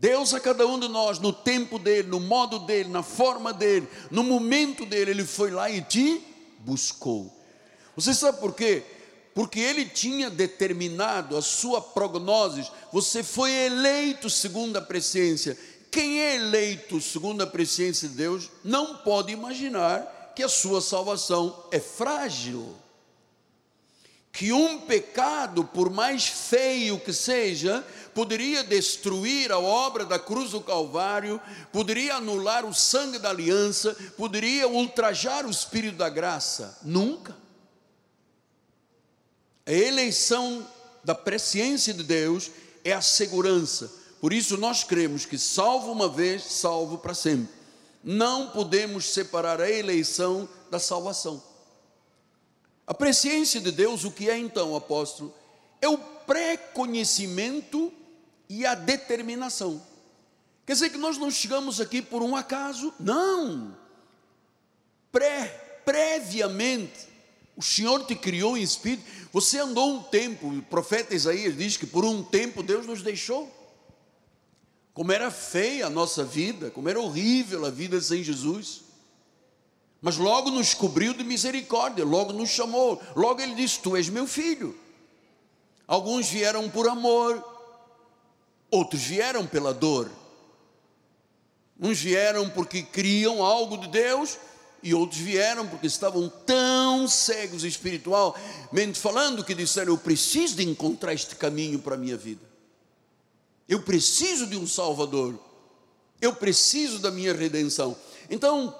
Deus 0.00 0.34
a 0.34 0.40
cada 0.40 0.66
um 0.66 0.80
de 0.80 0.88
nós, 0.88 1.20
no 1.20 1.32
tempo 1.32 1.78
dele, 1.78 2.08
no 2.08 2.18
modo 2.18 2.58
dele, 2.58 2.88
na 2.88 3.04
forma 3.04 3.52
dele, 3.52 3.86
no 4.10 4.24
momento 4.24 4.84
dele, 4.84 5.12
ele 5.12 5.24
foi 5.24 5.52
lá 5.52 5.70
e 5.70 5.80
te 5.82 6.20
buscou. 6.58 7.32
Você 7.94 8.12
sabe 8.12 8.40
por 8.40 8.52
quê? 8.52 8.82
Porque 9.36 9.60
ele 9.60 9.84
tinha 9.84 10.28
determinado 10.28 11.36
a 11.36 11.42
sua 11.42 11.80
prognose, 11.80 12.68
você 12.92 13.22
foi 13.22 13.52
eleito 13.52 14.28
segundo 14.28 14.76
a 14.76 14.82
presciência. 14.82 15.56
Quem 15.92 16.22
é 16.22 16.34
eleito 16.34 17.00
segundo 17.00 17.42
a 17.42 17.46
presciência 17.46 18.08
de 18.08 18.16
Deus 18.16 18.50
não 18.64 18.96
pode 18.96 19.32
imaginar 19.32 20.15
que 20.36 20.42
a 20.42 20.48
sua 20.50 20.82
salvação 20.82 21.64
é 21.70 21.80
frágil. 21.80 22.76
Que 24.30 24.52
um 24.52 24.82
pecado, 24.82 25.64
por 25.64 25.88
mais 25.88 26.28
feio 26.28 27.00
que 27.00 27.10
seja, 27.10 27.82
poderia 28.14 28.62
destruir 28.62 29.50
a 29.50 29.58
obra 29.58 30.04
da 30.04 30.18
cruz 30.18 30.50
do 30.50 30.60
Calvário, 30.60 31.40
poderia 31.72 32.16
anular 32.16 32.66
o 32.66 32.74
sangue 32.74 33.18
da 33.18 33.30
aliança, 33.30 33.96
poderia 34.14 34.68
ultrajar 34.68 35.46
o 35.46 35.50
espírito 35.50 35.96
da 35.96 36.10
graça. 36.10 36.78
Nunca. 36.82 37.34
A 39.64 39.72
eleição 39.72 40.68
da 41.02 41.14
presciência 41.14 41.94
de 41.94 42.02
Deus 42.02 42.50
é 42.84 42.92
a 42.92 43.00
segurança. 43.00 43.90
Por 44.20 44.34
isso 44.34 44.58
nós 44.58 44.84
cremos 44.84 45.24
que 45.24 45.38
salvo 45.38 45.90
uma 45.90 46.10
vez, 46.10 46.44
salvo 46.44 46.98
para 46.98 47.14
sempre 47.14 47.55
não 48.06 48.50
podemos 48.50 49.06
separar 49.06 49.60
a 49.60 49.68
eleição 49.68 50.48
da 50.70 50.78
salvação. 50.78 51.42
A 52.86 52.94
presciência 52.94 53.60
de 53.60 53.72
Deus, 53.72 54.04
o 54.04 54.12
que 54.12 54.30
é 54.30 54.38
então, 54.38 54.76
apóstolo? 54.76 55.34
É 55.80 55.88
o 55.88 55.98
pré-conhecimento 55.98 57.92
e 58.48 58.64
a 58.64 58.76
determinação. 58.76 59.82
Quer 60.64 60.74
dizer 60.74 60.90
que 60.90 60.98
nós 60.98 61.18
não 61.18 61.32
chegamos 61.32 61.80
aqui 61.80 62.00
por 62.00 62.22
um 62.22 62.36
acaso, 62.36 62.94
não. 63.00 63.76
Pré, 65.10 65.80
previamente, 65.84 67.08
o 67.56 67.62
Senhor 67.62 68.06
te 68.06 68.14
criou 68.14 68.56
em 68.56 68.62
espírito, 68.62 69.04
você 69.32 69.58
andou 69.58 69.96
um 69.96 70.02
tempo, 70.04 70.46
o 70.46 70.62
profeta 70.62 71.12
Isaías 71.12 71.56
diz 71.56 71.76
que 71.76 71.86
por 71.86 72.04
um 72.04 72.22
tempo 72.22 72.62
Deus 72.62 72.86
nos 72.86 73.02
deixou. 73.02 73.52
Como 74.96 75.12
era 75.12 75.30
feia 75.30 75.88
a 75.88 75.90
nossa 75.90 76.24
vida, 76.24 76.70
como 76.70 76.88
era 76.88 76.98
horrível 76.98 77.66
a 77.66 77.70
vida 77.70 78.00
sem 78.00 78.24
Jesus. 78.24 78.80
Mas 80.00 80.16
logo 80.16 80.50
nos 80.50 80.72
cobriu 80.72 81.12
de 81.12 81.22
misericórdia, 81.22 82.02
logo 82.02 82.32
nos 82.32 82.48
chamou, 82.48 82.98
logo 83.14 83.42
ele 83.42 83.54
disse: 83.54 83.78
Tu 83.80 83.94
és 83.94 84.08
meu 84.08 84.26
filho. 84.26 84.74
Alguns 85.86 86.30
vieram 86.30 86.70
por 86.70 86.88
amor, 86.88 87.44
outros 88.70 89.02
vieram 89.02 89.46
pela 89.46 89.74
dor. 89.74 90.10
Uns 91.78 91.98
vieram 91.98 92.48
porque 92.48 92.82
criam 92.82 93.44
algo 93.44 93.76
de 93.76 93.88
Deus, 93.88 94.38
e 94.82 94.94
outros 94.94 95.20
vieram 95.20 95.68
porque 95.68 95.86
estavam 95.86 96.26
tão 96.46 97.06
cegos 97.06 97.64
espiritualmente 97.64 98.98
falando 98.98 99.44
que 99.44 99.54
disseram: 99.54 99.92
Eu 99.92 99.98
preciso 99.98 100.56
de 100.56 100.66
encontrar 100.66 101.12
este 101.12 101.36
caminho 101.36 101.80
para 101.80 101.96
a 101.96 101.98
minha 101.98 102.16
vida. 102.16 102.45
Eu 103.68 103.82
preciso 103.82 104.46
de 104.46 104.56
um 104.56 104.66
Salvador. 104.66 105.38
Eu 106.20 106.34
preciso 106.34 106.98
da 106.98 107.10
minha 107.10 107.34
redenção. 107.34 107.96
Então, 108.30 108.74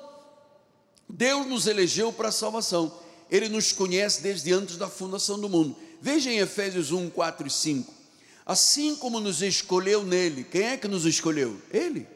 Deus 1.09 1.47
nos 1.47 1.67
elegeu 1.67 2.13
para 2.13 2.29
a 2.29 2.33
salvação. 2.33 2.93
Ele 3.31 3.49
nos 3.49 3.73
conhece 3.73 4.23
desde 4.23 4.53
antes 4.53 4.77
da 4.77 4.89
fundação 4.89 5.39
do 5.39 5.49
mundo. 5.49 5.77
Veja 6.01 6.31
em 6.31 6.39
Efésios 6.39 6.93
1, 6.93 7.11
4 7.11 7.47
e 7.47 7.51
5. 7.51 7.95
Assim 8.45 8.95
como 8.95 9.19
nos 9.19 9.43
escolheu 9.43 10.05
nele, 10.05 10.45
quem 10.45 10.63
é 10.63 10.77
que 10.77 10.87
nos 10.87 11.05
escolheu? 11.05 11.61
Ele. 11.73 12.07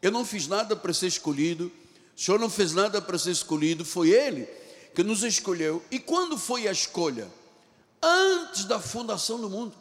Eu 0.00 0.12
não 0.12 0.24
fiz 0.24 0.46
nada 0.46 0.76
para 0.76 0.92
ser 0.92 1.08
escolhido, 1.08 1.72
o 2.16 2.20
Senhor 2.20 2.38
não 2.38 2.48
fez 2.48 2.72
nada 2.72 3.02
para 3.02 3.18
ser 3.18 3.32
escolhido, 3.32 3.84
foi 3.84 4.10
Ele 4.10 4.46
que 4.94 5.02
nos 5.02 5.24
escolheu. 5.24 5.82
E 5.90 5.98
quando 5.98 6.38
foi 6.38 6.68
a 6.68 6.72
escolha? 6.72 7.28
Antes 8.00 8.64
da 8.64 8.78
fundação 8.78 9.40
do 9.40 9.50
mundo. 9.50 9.74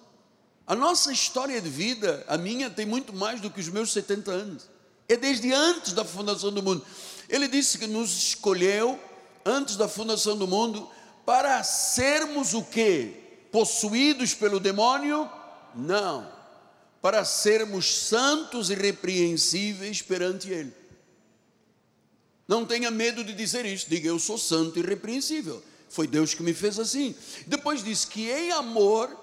A 0.65 0.75
nossa 0.75 1.11
história 1.11 1.59
de 1.59 1.69
vida, 1.69 2.23
a 2.27 2.37
minha, 2.37 2.69
tem 2.69 2.85
muito 2.85 3.13
mais 3.13 3.41
do 3.41 3.49
que 3.49 3.59
os 3.59 3.67
meus 3.67 3.91
70 3.91 4.31
anos. 4.31 4.69
É 5.09 5.17
desde 5.17 5.51
antes 5.51 5.93
da 5.93 6.05
fundação 6.05 6.51
do 6.51 6.63
mundo. 6.63 6.85
Ele 7.27 7.47
disse 7.47 7.77
que 7.77 7.87
nos 7.87 8.11
escolheu 8.11 8.99
antes 9.45 9.75
da 9.75 9.87
fundação 9.87 10.37
do 10.37 10.47
mundo 10.47 10.89
para 11.25 11.63
sermos 11.63 12.53
o 12.53 12.63
que? 12.63 13.13
Possuídos 13.51 14.33
pelo 14.33 14.59
demônio? 14.59 15.29
Não. 15.75 16.31
Para 17.01 17.25
sermos 17.25 17.93
santos 17.93 18.69
e 18.69 18.75
repreensíveis 18.75 20.01
perante 20.01 20.49
Ele. 20.49 20.73
Não 22.47 22.65
tenha 22.65 22.91
medo 22.91 23.23
de 23.23 23.33
dizer 23.33 23.65
isso. 23.65 23.89
Diga, 23.89 24.07
eu 24.07 24.19
sou 24.19 24.37
santo 24.37 24.77
e 24.77 24.81
irrepreensível. 24.81 25.63
Foi 25.89 26.07
Deus 26.07 26.33
que 26.33 26.43
me 26.43 26.53
fez 26.53 26.79
assim. 26.79 27.15
Depois 27.47 27.83
diz 27.83 28.05
que 28.05 28.29
em 28.29 28.51
amor, 28.51 29.15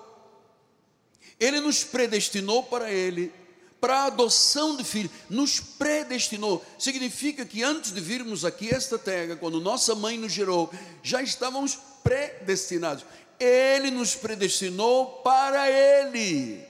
Ele 1.41 1.59
nos 1.59 1.83
predestinou 1.83 2.63
para 2.63 2.93
Ele, 2.93 3.33
para 3.81 4.01
a 4.01 4.05
adoção 4.07 4.77
de 4.77 4.85
filhos. 4.85 5.11
Nos 5.29 5.59
predestinou. 5.59 6.63
Significa 6.79 7.47
que 7.47 7.63
antes 7.63 7.93
de 7.93 8.01
virmos 8.01 8.45
aqui 8.45 8.69
esta 8.69 8.99
terra, 8.99 9.37
quando 9.37 9.59
nossa 9.59 9.95
mãe 9.95 10.19
nos 10.19 10.33
gerou, 10.33 10.71
já 11.03 11.23
estávamos 11.23 11.79
predestinados. 12.05 13.07
Ele 13.39 13.91
nos 13.91 14.15
predestinou 14.15 15.23
para 15.23 15.71
Ele. 15.71 16.63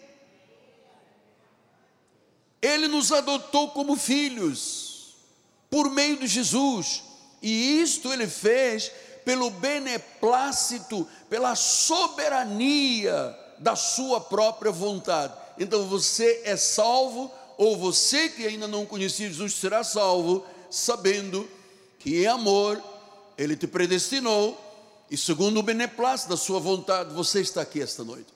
Ele 2.62 2.86
nos 2.86 3.10
adotou 3.10 3.70
como 3.70 3.96
filhos 3.96 5.16
por 5.68 5.90
meio 5.90 6.16
de 6.16 6.28
Jesus. 6.28 7.02
E 7.42 7.80
isto 7.80 8.12
ele 8.12 8.28
fez 8.28 8.92
pelo 9.24 9.50
beneplácito, 9.50 11.08
pela 11.28 11.54
soberania 11.54 13.36
da 13.60 13.76
sua 13.76 14.20
própria 14.20 14.72
vontade. 14.72 15.34
Então 15.56 15.86
você 15.86 16.42
é 16.44 16.56
salvo, 16.56 17.30
ou 17.56 17.76
você 17.76 18.28
que 18.28 18.44
ainda 18.44 18.66
não 18.66 18.84
conhecia 18.84 19.28
Jesus 19.28 19.54
será 19.54 19.84
salvo, 19.84 20.44
sabendo 20.68 21.48
que 22.00 22.22
em 22.22 22.26
amor 22.26 22.82
ele 23.38 23.54
te 23.54 23.68
predestinou 23.68 24.58
e 25.08 25.16
segundo 25.16 25.60
o 25.60 25.62
beneplácito 25.62 26.30
da 26.30 26.36
sua 26.36 26.58
vontade, 26.58 27.14
você 27.14 27.40
está 27.40 27.60
aqui 27.60 27.80
esta 27.80 28.02
noite. 28.02 28.32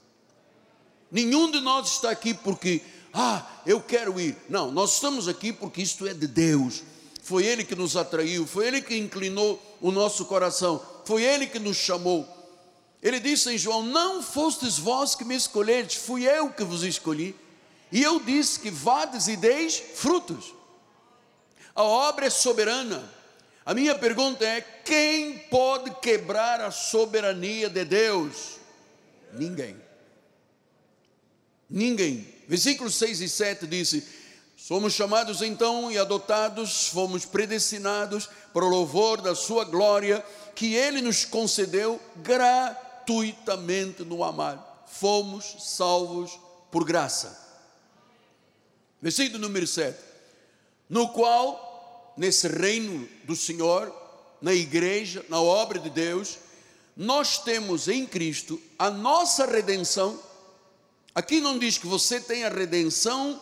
Nenhum 1.10 1.50
de 1.50 1.60
nós 1.60 1.92
está 1.92 2.10
aqui 2.10 2.34
porque, 2.34 2.82
ah, 3.12 3.46
eu 3.66 3.80
quero 3.80 4.20
ir. 4.20 4.36
Não, 4.48 4.70
nós 4.70 4.94
estamos 4.94 5.26
aqui 5.26 5.52
porque 5.52 5.82
isto 5.82 6.06
é 6.06 6.14
de 6.14 6.26
Deus 6.26 6.82
foi 7.24 7.46
Ele 7.46 7.64
que 7.64 7.74
nos 7.74 7.96
atraiu, 7.96 8.46
foi 8.46 8.66
Ele 8.66 8.82
que 8.82 8.94
inclinou 8.98 9.58
o 9.80 9.90
nosso 9.90 10.26
coração, 10.26 10.80
foi 11.06 11.22
Ele 11.22 11.46
que 11.46 11.58
nos 11.58 11.78
chamou. 11.78 12.28
Ele 13.04 13.20
disse 13.20 13.50
em 13.50 13.58
João: 13.58 13.82
Não 13.82 14.22
fostes 14.22 14.78
vós 14.78 15.14
que 15.14 15.26
me 15.26 15.36
escolhestes, 15.36 16.02
fui 16.02 16.24
eu 16.26 16.48
que 16.48 16.64
vos 16.64 16.82
escolhi. 16.82 17.36
E 17.92 18.02
eu 18.02 18.18
disse 18.18 18.58
que 18.58 18.70
vades 18.70 19.28
e 19.28 19.36
deis 19.36 19.76
frutos. 19.76 20.54
A 21.74 21.82
obra 21.82 22.26
é 22.26 22.30
soberana. 22.30 23.04
A 23.66 23.74
minha 23.74 23.94
pergunta 23.94 24.42
é: 24.42 24.62
quem 24.62 25.38
pode 25.50 25.90
quebrar 26.00 26.62
a 26.62 26.70
soberania 26.70 27.68
de 27.68 27.84
Deus? 27.84 28.56
Ninguém. 29.34 29.76
Ninguém. 31.68 32.26
Versículos 32.48 32.94
6 32.94 33.20
e 33.20 33.28
7 33.28 33.66
disse: 33.66 34.02
Somos 34.56 34.94
chamados 34.94 35.42
então 35.42 35.92
e 35.92 35.98
adotados, 35.98 36.88
fomos 36.88 37.26
predestinados 37.26 38.30
para 38.50 38.64
o 38.64 38.68
louvor 38.68 39.20
da 39.20 39.34
Sua 39.34 39.64
glória, 39.64 40.24
que 40.54 40.74
Ele 40.74 41.02
nos 41.02 41.26
concedeu 41.26 42.00
gratuitamente 42.16 42.83
no 44.06 44.24
amar. 44.24 44.84
Fomos 44.86 45.56
salvos 45.60 46.38
por 46.70 46.84
graça. 46.84 47.40
Versículo 49.00 49.38
número 49.40 49.66
7. 49.66 49.98
No 50.88 51.08
qual, 51.08 52.14
nesse 52.16 52.48
reino 52.48 53.08
do 53.24 53.34
Senhor, 53.34 53.92
na 54.40 54.52
igreja, 54.52 55.24
na 55.28 55.40
obra 55.40 55.78
de 55.78 55.90
Deus, 55.90 56.38
nós 56.96 57.38
temos 57.38 57.88
em 57.88 58.06
Cristo 58.06 58.60
a 58.78 58.90
nossa 58.90 59.46
redenção. 59.46 60.18
Aqui 61.14 61.40
não 61.40 61.58
diz 61.58 61.78
que 61.78 61.86
você 61.86 62.20
tem 62.20 62.44
a 62.44 62.48
redenção 62.48 63.40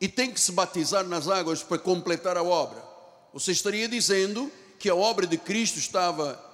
e 0.00 0.08
tem 0.08 0.32
que 0.32 0.40
se 0.40 0.52
batizar 0.52 1.04
nas 1.04 1.28
águas 1.28 1.62
para 1.62 1.78
completar 1.78 2.36
a 2.36 2.42
obra. 2.42 2.82
Você 3.32 3.52
estaria 3.52 3.88
dizendo 3.88 4.50
que 4.78 4.90
a 4.90 4.94
obra 4.94 5.26
de 5.26 5.38
Cristo 5.38 5.78
estava 5.78 6.51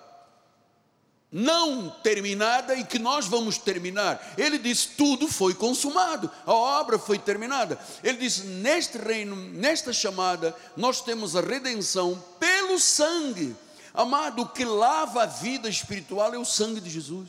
não 1.30 1.90
terminada 2.02 2.74
e 2.74 2.84
que 2.84 2.98
nós 2.98 3.26
vamos 3.26 3.58
terminar. 3.58 4.34
Ele 4.36 4.58
disse: 4.58 4.88
tudo 4.96 5.28
foi 5.28 5.54
consumado, 5.54 6.30
a 6.46 6.52
obra 6.52 6.98
foi 6.98 7.18
terminada. 7.18 7.78
Ele 8.02 8.18
disse: 8.18 8.44
neste 8.44 8.98
reino, 8.98 9.36
nesta 9.36 9.92
chamada, 9.92 10.54
nós 10.76 11.00
temos 11.00 11.36
a 11.36 11.40
redenção 11.40 12.22
pelo 12.40 12.78
sangue. 12.78 13.54
Amado, 13.92 14.42
o 14.42 14.48
que 14.48 14.64
lava 14.64 15.24
a 15.24 15.26
vida 15.26 15.68
espiritual 15.68 16.32
é 16.34 16.38
o 16.38 16.44
sangue 16.44 16.80
de 16.80 16.88
Jesus. 16.88 17.28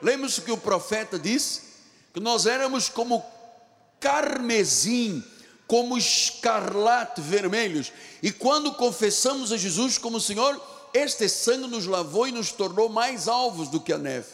Lembra-se 0.00 0.40
que 0.40 0.52
o 0.52 0.56
profeta 0.56 1.18
disse? 1.18 1.62
Que 2.12 2.20
nós 2.20 2.46
éramos 2.46 2.88
como 2.88 3.24
carmesim, 4.00 5.22
como 5.66 5.98
escarlate 5.98 7.20
vermelhos. 7.20 7.92
E 8.22 8.32
quando 8.32 8.72
confessamos 8.74 9.52
a 9.52 9.56
Jesus 9.56 9.98
como 9.98 10.20
Senhor, 10.20 10.60
este 10.94 11.28
sangue 11.28 11.66
nos 11.66 11.86
lavou 11.86 12.26
e 12.26 12.32
nos 12.32 12.52
tornou 12.52 12.88
mais 12.88 13.28
alvos 13.28 13.68
do 13.68 13.80
que 13.80 13.92
a 13.92 13.98
neve. 13.98 14.28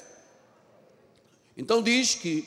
Então 1.57 1.83
diz 1.83 2.15
que, 2.15 2.47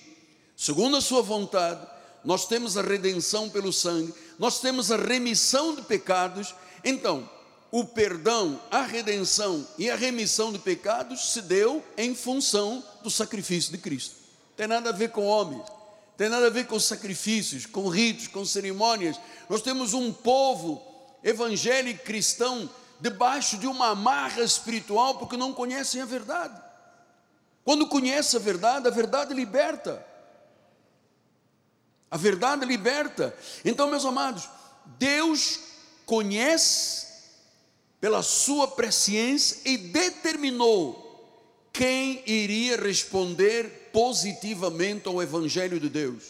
segundo 0.56 0.98
a 0.98 1.02
sua 1.02 1.22
vontade, 1.22 1.86
nós 2.24 2.48
temos 2.48 2.78
a 2.78 2.82
redenção 2.82 3.50
pelo 3.50 3.72
sangue, 3.72 4.14
nós 4.38 4.60
temos 4.60 4.92
a 4.92 4.98
remissão 4.98 5.76
de 5.76 5.82
pecados. 5.84 6.54
Então, 6.84 7.30
o 7.72 7.86
perdão, 7.86 8.62
a 8.72 8.82
redenção 8.82 9.68
e 9.78 9.90
a 9.90 9.96
remissão 9.96 10.52
de 10.52 10.60
pecados 10.60 11.32
se 11.34 11.42
deu 11.42 11.84
em 11.98 12.16
função 12.16 12.84
do 13.04 13.10
sacrifício 13.10 13.72
de 13.72 13.78
Cristo. 13.78 14.16
Tem 14.56 14.68
nada 14.68 14.90
a 14.90 14.94
ver 14.94 15.12
com 15.12 15.26
homens 15.26 15.78
tem 16.18 16.30
nada 16.30 16.48
a 16.48 16.50
ver 16.50 16.66
com 16.66 16.80
sacrifícios, 16.80 17.68
com 17.68 17.88
ritos, 17.88 18.28
com 18.28 18.44
cerimônias. 18.44 19.20
Nós 19.48 19.62
temos 19.62 19.94
um 19.94 20.12
povo 20.12 20.82
evangélico 21.24 22.04
cristão 22.04 22.68
debaixo 23.00 23.58
de 23.58 23.68
uma 23.68 23.90
amarra 23.90 24.42
espiritual 24.42 25.16
porque 25.18 25.38
não 25.38 25.54
conhecem 25.54 26.02
a 26.02 26.06
verdade. 26.06 26.62
Quando 27.64 27.88
conhece 27.88 28.36
a 28.36 28.40
verdade, 28.40 28.88
a 28.88 28.92
verdade 28.92 29.34
liberta. 29.34 30.06
A 32.10 32.16
verdade 32.16 32.66
liberta. 32.66 33.36
Então, 33.66 33.90
meus 33.90 34.06
amados, 34.06 34.48
Deus 34.98 35.60
conhece 36.06 37.08
pela 38.00 38.24
sua 38.24 38.70
presciência 38.70 39.60
e 39.66 39.78
determinou 39.78 41.04
quem 41.74 42.24
iria 42.26 42.78
responder 42.78 43.90
positivamente 43.92 45.08
ao 45.08 45.22
Evangelho 45.22 45.80
de 45.80 45.90
Deus. 45.90 46.24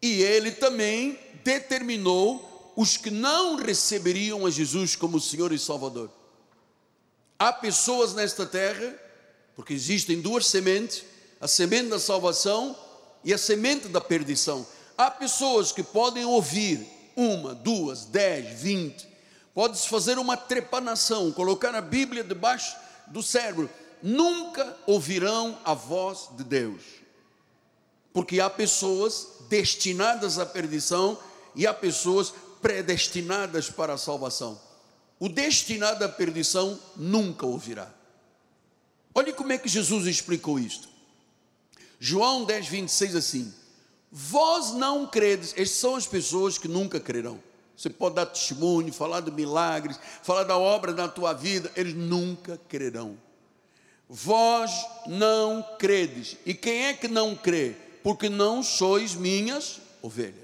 E 0.00 0.22
ele 0.22 0.52
também 0.52 1.18
determinou 1.44 2.53
os 2.76 2.96
que 2.96 3.10
não 3.10 3.56
receberiam 3.56 4.46
a 4.46 4.50
Jesus 4.50 4.96
como 4.96 5.20
Senhor 5.20 5.52
e 5.52 5.58
Salvador. 5.58 6.10
Há 7.38 7.52
pessoas 7.52 8.14
nesta 8.14 8.46
terra, 8.46 8.94
porque 9.54 9.74
existem 9.74 10.20
duas 10.20 10.46
sementes, 10.46 11.04
a 11.40 11.46
semente 11.46 11.88
da 11.88 11.98
salvação 11.98 12.76
e 13.22 13.32
a 13.32 13.38
semente 13.38 13.88
da 13.88 14.00
perdição. 14.00 14.66
Há 14.96 15.10
pessoas 15.10 15.72
que 15.72 15.82
podem 15.82 16.24
ouvir 16.24 16.86
uma, 17.16 17.54
duas, 17.54 18.04
dez, 18.06 18.60
vinte, 18.60 19.06
pode-se 19.52 19.88
fazer 19.88 20.18
uma 20.18 20.36
trepanação, 20.36 21.30
colocar 21.32 21.74
a 21.74 21.80
Bíblia 21.80 22.24
debaixo 22.24 22.76
do 23.06 23.22
cérebro, 23.22 23.70
nunca 24.02 24.76
ouvirão 24.86 25.58
a 25.64 25.74
voz 25.74 26.28
de 26.36 26.44
Deus, 26.44 26.82
porque 28.12 28.40
há 28.40 28.50
pessoas 28.50 29.28
destinadas 29.48 30.38
à 30.38 30.46
perdição 30.46 31.18
e 31.54 31.66
há 31.66 31.74
pessoas 31.74 32.34
predestinadas 32.64 33.68
para 33.68 33.92
a 33.92 33.98
salvação. 33.98 34.58
O 35.20 35.28
destinado 35.28 36.02
à 36.02 36.08
perdição 36.08 36.80
nunca 36.96 37.44
ouvirá. 37.44 37.92
Olhe 39.14 39.34
como 39.34 39.52
é 39.52 39.58
que 39.58 39.68
Jesus 39.68 40.06
explicou 40.06 40.58
isto. 40.58 40.88
João 42.00 42.46
10, 42.46 42.66
26 42.66 43.16
assim: 43.16 43.54
Vós 44.10 44.72
não 44.72 45.06
credes, 45.06 45.50
estas 45.50 45.72
são 45.72 45.94
as 45.94 46.06
pessoas 46.06 46.56
que 46.56 46.66
nunca 46.66 46.98
crerão. 46.98 47.38
Você 47.76 47.90
pode 47.90 48.14
dar 48.14 48.24
testemunho, 48.24 48.94
falar 48.94 49.20
de 49.20 49.30
milagres, 49.30 50.00
falar 50.22 50.44
da 50.44 50.56
obra 50.56 50.94
na 50.94 51.06
tua 51.06 51.34
vida, 51.34 51.70
eles 51.76 51.94
nunca 51.94 52.58
crerão. 52.66 53.18
Vós 54.08 54.70
não 55.06 55.62
credes. 55.78 56.38
E 56.46 56.54
quem 56.54 56.86
é 56.86 56.94
que 56.94 57.08
não 57.08 57.36
crê? 57.36 57.74
Porque 58.02 58.30
não 58.30 58.62
sois 58.62 59.14
minhas 59.14 59.80
ovelhas. 60.00 60.43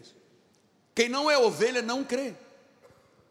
Quem 1.00 1.08
não 1.08 1.30
é 1.30 1.38
ovelha 1.38 1.80
não 1.80 2.04
crê. 2.04 2.34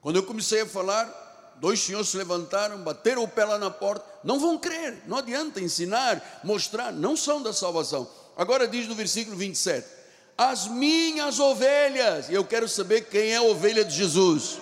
Quando 0.01 0.15
eu 0.15 0.23
comecei 0.23 0.61
a 0.61 0.65
falar, 0.65 1.53
dois 1.57 1.79
senhores 1.79 2.09
se 2.09 2.17
levantaram, 2.17 2.79
bateram 2.79 3.21
o 3.21 3.27
pé 3.27 3.45
lá 3.45 3.59
na 3.59 3.69
porta, 3.69 4.03
não 4.23 4.39
vão 4.39 4.57
crer, 4.57 5.03
não 5.05 5.17
adianta 5.17 5.61
ensinar, 5.61 6.41
mostrar, 6.43 6.91
não 6.91 7.15
são 7.15 7.43
da 7.43 7.53
salvação. 7.53 8.09
Agora 8.35 8.67
diz 8.67 8.87
no 8.87 8.95
versículo 8.95 9.37
27: 9.37 9.87
as 10.35 10.67
minhas 10.67 11.39
ovelhas, 11.39 12.27
e 12.27 12.33
eu 12.33 12.43
quero 12.43 12.67
saber 12.67 13.01
quem 13.01 13.33
é 13.33 13.35
a 13.35 13.43
ovelha 13.43 13.85
de 13.85 13.93
Jesus. 13.93 14.57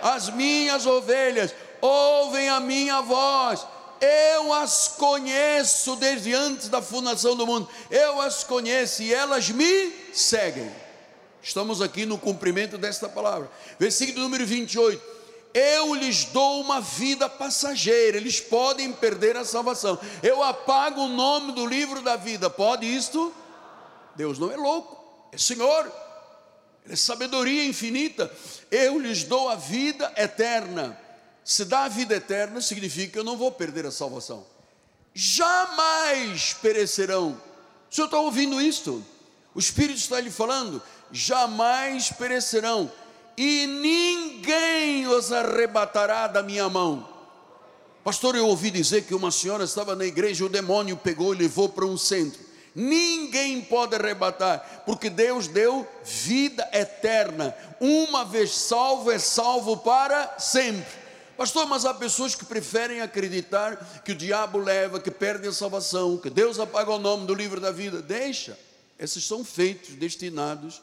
As 0.00 0.30
minhas 0.30 0.86
ovelhas 0.86 1.52
ouvem 1.80 2.48
a 2.48 2.60
minha 2.60 3.00
voz, 3.00 3.66
eu 4.00 4.52
as 4.52 4.86
conheço 4.86 5.96
desde 5.96 6.32
antes 6.32 6.68
da 6.68 6.80
fundação 6.80 7.34
do 7.34 7.44
mundo, 7.44 7.68
eu 7.90 8.20
as 8.20 8.44
conheço 8.44 9.02
e 9.02 9.12
elas 9.12 9.50
me 9.50 9.92
seguem. 10.14 10.81
Estamos 11.42 11.82
aqui 11.82 12.06
no 12.06 12.16
cumprimento 12.16 12.78
desta 12.78 13.08
palavra. 13.08 13.50
Versículo 13.78 14.20
número 14.20 14.46
28. 14.46 15.12
Eu 15.52 15.94
lhes 15.94 16.24
dou 16.26 16.60
uma 16.62 16.80
vida 16.80 17.28
passageira, 17.28 18.16
eles 18.16 18.40
podem 18.40 18.92
perder 18.92 19.36
a 19.36 19.44
salvação. 19.44 19.98
Eu 20.22 20.42
apago 20.42 21.02
o 21.02 21.08
nome 21.08 21.52
do 21.52 21.66
livro 21.66 22.00
da 22.00 22.16
vida, 22.16 22.48
pode 22.48 22.86
isto? 22.86 23.34
Deus 24.16 24.38
não 24.38 24.50
é 24.50 24.56
louco, 24.56 24.96
é 25.30 25.36
Senhor, 25.36 25.92
Ele 26.84 26.94
é 26.94 26.96
sabedoria 26.96 27.66
infinita. 27.66 28.32
Eu 28.70 28.98
lhes 28.98 29.24
dou 29.24 29.48
a 29.48 29.56
vida 29.56 30.10
eterna. 30.16 30.98
Se 31.44 31.64
dá 31.64 31.84
a 31.84 31.88
vida 31.88 32.14
eterna, 32.14 32.60
significa 32.60 33.12
que 33.12 33.18
eu 33.18 33.24
não 33.24 33.36
vou 33.36 33.52
perder 33.52 33.84
a 33.84 33.90
salvação. 33.90 34.46
Jamais 35.12 36.54
perecerão. 36.54 37.38
O 37.90 37.94
senhor 37.94 38.06
está 38.06 38.18
ouvindo 38.18 38.60
isto? 38.60 39.04
O 39.54 39.58
Espírito 39.58 39.98
está 39.98 40.18
lhe 40.18 40.30
falando: 40.30 40.82
jamais 41.12 42.10
perecerão, 42.10 42.90
e 43.36 43.66
ninguém 43.66 45.06
os 45.06 45.32
arrebatará 45.32 46.26
da 46.26 46.42
minha 46.42 46.68
mão. 46.68 47.08
Pastor, 48.02 48.34
eu 48.34 48.46
ouvi 48.46 48.70
dizer 48.70 49.04
que 49.04 49.14
uma 49.14 49.30
senhora 49.30 49.64
estava 49.64 49.94
na 49.94 50.04
igreja, 50.04 50.44
o 50.44 50.48
demônio 50.48 50.96
pegou 50.96 51.34
e 51.34 51.38
levou 51.38 51.68
para 51.68 51.84
um 51.84 51.96
centro 51.96 52.52
ninguém 52.74 53.60
pode 53.60 53.94
arrebatar, 53.94 54.82
porque 54.86 55.10
Deus 55.10 55.46
deu 55.46 55.86
vida 56.04 56.68
eterna. 56.72 57.54
Uma 57.80 58.24
vez 58.24 58.52
salvo, 58.52 59.10
é 59.10 59.18
salvo 59.18 59.76
para 59.78 60.38
sempre. 60.38 61.02
Pastor, 61.36 61.66
mas 61.66 61.84
há 61.84 61.94
pessoas 61.94 62.34
que 62.34 62.44
preferem 62.44 63.00
acreditar 63.00 64.02
que 64.04 64.12
o 64.12 64.16
diabo 64.16 64.58
leva, 64.58 65.00
que 65.00 65.10
perdem 65.10 65.48
a 65.50 65.52
salvação, 65.52 66.16
que 66.16 66.30
Deus 66.30 66.58
apaga 66.58 66.90
o 66.90 66.98
nome 66.98 67.26
do 67.26 67.34
livro 67.34 67.60
da 67.60 67.70
vida. 67.70 68.00
Deixa, 68.00 68.58
esses 68.98 69.24
são 69.24 69.44
feitos, 69.44 69.94
destinados 69.94 70.80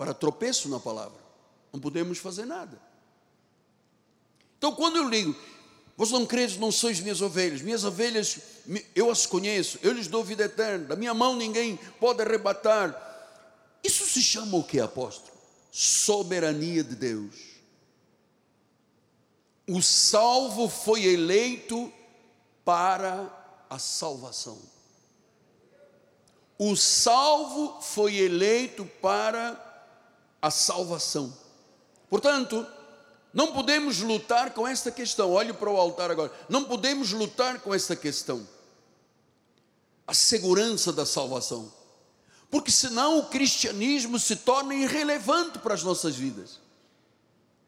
para 0.00 0.14
tropeço 0.14 0.66
na 0.70 0.80
palavra. 0.80 1.20
Não 1.70 1.78
podemos 1.78 2.16
fazer 2.16 2.46
nada. 2.46 2.80
Então, 4.56 4.74
quando 4.74 4.96
eu 4.96 5.06
ligo, 5.06 5.36
Vós 5.94 6.10
não 6.10 6.24
credes, 6.24 6.56
não 6.56 6.72
sois 6.72 6.98
minhas 7.00 7.20
ovelhas. 7.20 7.60
Minhas 7.60 7.84
ovelhas, 7.84 8.38
eu 8.94 9.10
as 9.10 9.26
conheço, 9.26 9.78
eu 9.82 9.92
lhes 9.92 10.08
dou 10.08 10.24
vida 10.24 10.44
eterna. 10.44 10.86
Da 10.86 10.96
minha 10.96 11.12
mão 11.12 11.36
ninguém 11.36 11.78
pode 12.00 12.22
arrebatar. 12.22 12.96
Isso 13.84 14.06
se 14.06 14.22
chama 14.22 14.56
o 14.56 14.64
que, 14.64 14.80
apóstolo? 14.80 15.36
Soberania 15.70 16.82
de 16.82 16.96
Deus. 16.96 17.34
O 19.68 19.82
salvo 19.82 20.70
foi 20.70 21.04
eleito 21.04 21.92
para 22.64 23.28
a 23.68 23.78
salvação. 23.78 24.58
O 26.58 26.74
salvo 26.74 27.82
foi 27.82 28.16
eleito 28.16 28.86
para 29.02 29.69
a 30.40 30.50
salvação. 30.50 31.32
Portanto, 32.08 32.66
não 33.32 33.52
podemos 33.52 34.00
lutar 34.00 34.52
com 34.52 34.66
esta 34.66 34.90
questão. 34.90 35.32
Olhe 35.32 35.52
para 35.52 35.70
o 35.70 35.76
altar 35.76 36.10
agora. 36.10 36.32
Não 36.48 36.64
podemos 36.64 37.12
lutar 37.12 37.60
com 37.60 37.74
esta 37.74 37.94
questão. 37.94 38.46
A 40.06 40.14
segurança 40.14 40.92
da 40.92 41.06
salvação. 41.06 41.72
Porque 42.50 42.72
senão 42.72 43.18
o 43.18 43.26
cristianismo 43.26 44.18
se 44.18 44.34
torna 44.34 44.74
irrelevante 44.74 45.60
para 45.60 45.74
as 45.74 45.84
nossas 45.84 46.16
vidas. 46.16 46.58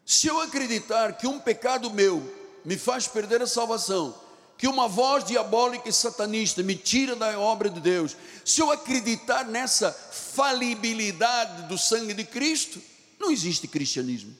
Se 0.05 0.27
eu 0.27 0.41
acreditar 0.41 1.17
que 1.17 1.29
um 1.29 1.39
pecado 1.39 1.89
meu 1.91 2.21
me 2.65 2.77
faz 2.77 3.07
perder 3.07 3.41
a 3.43 3.47
salvação, 3.47 4.15
que 4.63 4.69
uma 4.69 4.87
voz 4.87 5.25
diabólica 5.25 5.89
e 5.89 5.93
satanista 5.93 6.63
me 6.63 6.77
tira 6.77 7.17
da 7.17 7.37
obra 7.37 7.69
de 7.69 7.81
Deus, 7.81 8.17
se 8.45 8.61
eu 8.61 8.71
acreditar 8.71 9.45
nessa 9.45 9.91
falibilidade 9.91 11.67
do 11.67 11.77
sangue 11.77 12.15
de 12.15 12.23
Cristo, 12.23 12.81
não 13.19 13.33
existe 13.33 13.67
cristianismo. 13.67 14.33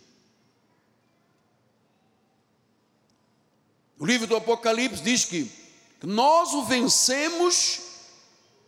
O 3.99 4.07
livro 4.07 4.29
do 4.29 4.37
Apocalipse 4.37 5.03
diz 5.03 5.25
que 5.25 5.51
nós 6.05 6.55
o 6.55 6.63
vencemos 6.67 7.81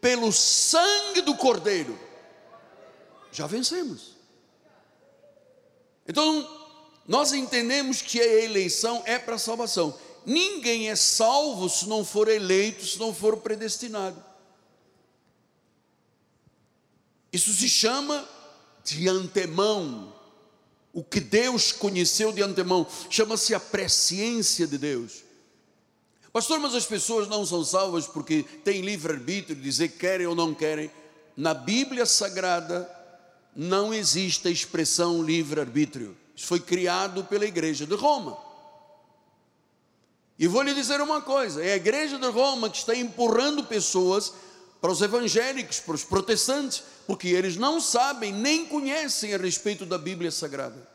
pelo 0.01 0.33
sangue 0.33 1.21
do 1.21 1.37
Cordeiro. 1.37 1.97
Já 3.31 3.47
vencemos. 3.47 4.17
Então, 6.09 6.45
nós 7.07 7.33
entendemos 7.33 8.03
que 8.03 8.21
a 8.21 8.43
eleição 8.43 9.05
é 9.07 9.21
para 9.21 9.37
a 9.37 9.39
salvação. 9.39 9.97
Ninguém 10.27 10.89
é 10.89 10.97
salvo 10.97 11.69
se 11.69 11.89
não 11.89 12.05
for 12.05 12.29
eleito, 12.29 12.85
se 12.87 12.99
não 12.99 13.13
for 13.13 13.37
predestinado. 13.39 14.23
Isso 17.33 17.53
se 17.53 17.69
chama 17.69 18.27
de 18.85 19.09
antemão. 19.09 20.15
O 20.93 21.03
que 21.03 21.21
Deus 21.21 21.73
conheceu 21.73 22.33
de 22.33 22.43
antemão 22.43 22.87
chama-se 23.11 23.55
a 23.55 23.61
presciência 23.61 24.67
de 24.67 24.79
Deus. 24.79 25.25
Pastor, 26.33 26.59
mas 26.59 26.75
as 26.75 26.87
pessoas 26.87 27.29
não 27.29 27.45
são 27.45 27.65
salvas 27.65 28.07
porque 28.07 28.45
têm 28.65 28.81
livre-arbítrio 28.81 29.57
de 29.57 29.63
dizer 29.63 29.89
que 29.89 29.99
querem 29.99 30.27
ou 30.27 30.35
não 30.35 30.55
querem. 30.55 30.91
Na 31.37 31.55
Bíblia 31.55 32.07
Sagrada 32.07 32.89
não 33.55 33.93
existe 33.93 34.49
a 34.49 34.51
expressão 34.51 35.23
livre-arbítrio. 35.23 36.17
Isso 36.35 36.47
foi 36.47 36.61
criado 36.61 37.25
pela 37.25 37.45
Igreja 37.45 37.87
de 37.87 37.95
Roma. 37.95 38.37
E 40.39 40.47
vou 40.47 40.63
lhe 40.63 40.75
dizer 40.75 41.01
uma 41.01 41.21
coisa: 41.21 41.65
é 41.65 41.73
a 41.73 41.77
Igreja 41.77 42.19
de 42.19 42.29
Roma 42.29 42.69
que 42.69 42.79
está 42.79 42.95
empurrando 42.95 43.65
pessoas 43.65 44.33
para 44.81 44.91
os 44.91 45.01
evangélicos, 45.01 45.81
para 45.81 45.95
os 45.95 46.05
protestantes, 46.05 46.83
porque 47.07 47.29
eles 47.29 47.57
não 47.57 47.81
sabem 47.81 48.33
nem 48.33 48.67
conhecem 48.67 49.35
a 49.35 49.39
respeito 49.39 49.87
da 49.87 49.97
Bíblia 49.97 50.31
Sagrada. 50.31 50.95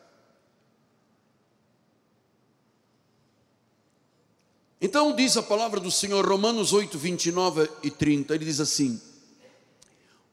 Então 4.82 5.14
diz 5.16 5.36
a 5.36 5.44
palavra 5.44 5.80
do 5.80 5.92
Senhor, 5.92 6.26
Romanos 6.26 6.72
8, 6.72 6.98
29 6.98 7.70
e 7.84 7.92
30, 7.92 8.36
ele 8.36 8.46
diz 8.46 8.60
assim: 8.60 9.02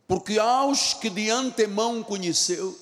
Porque 0.06 0.38
aos 0.38 0.94
que 0.94 1.10
de 1.10 1.30
antemão 1.30 2.02
conheceu, 2.02 2.78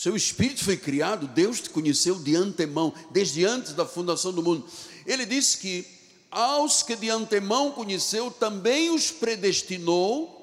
seu 0.00 0.16
espírito 0.16 0.64
foi 0.64 0.78
criado, 0.78 1.28
Deus 1.28 1.60
te 1.60 1.68
conheceu 1.68 2.14
de 2.14 2.34
antemão, 2.34 2.90
desde 3.10 3.44
antes 3.44 3.74
da 3.74 3.84
fundação 3.84 4.32
do 4.32 4.42
mundo. 4.42 4.66
Ele 5.04 5.26
disse 5.26 5.58
que 5.58 5.86
aos 6.30 6.82
que 6.82 6.96
de 6.96 7.10
antemão 7.10 7.70
conheceu, 7.70 8.30
também 8.30 8.88
os 8.88 9.10
predestinou 9.10 10.38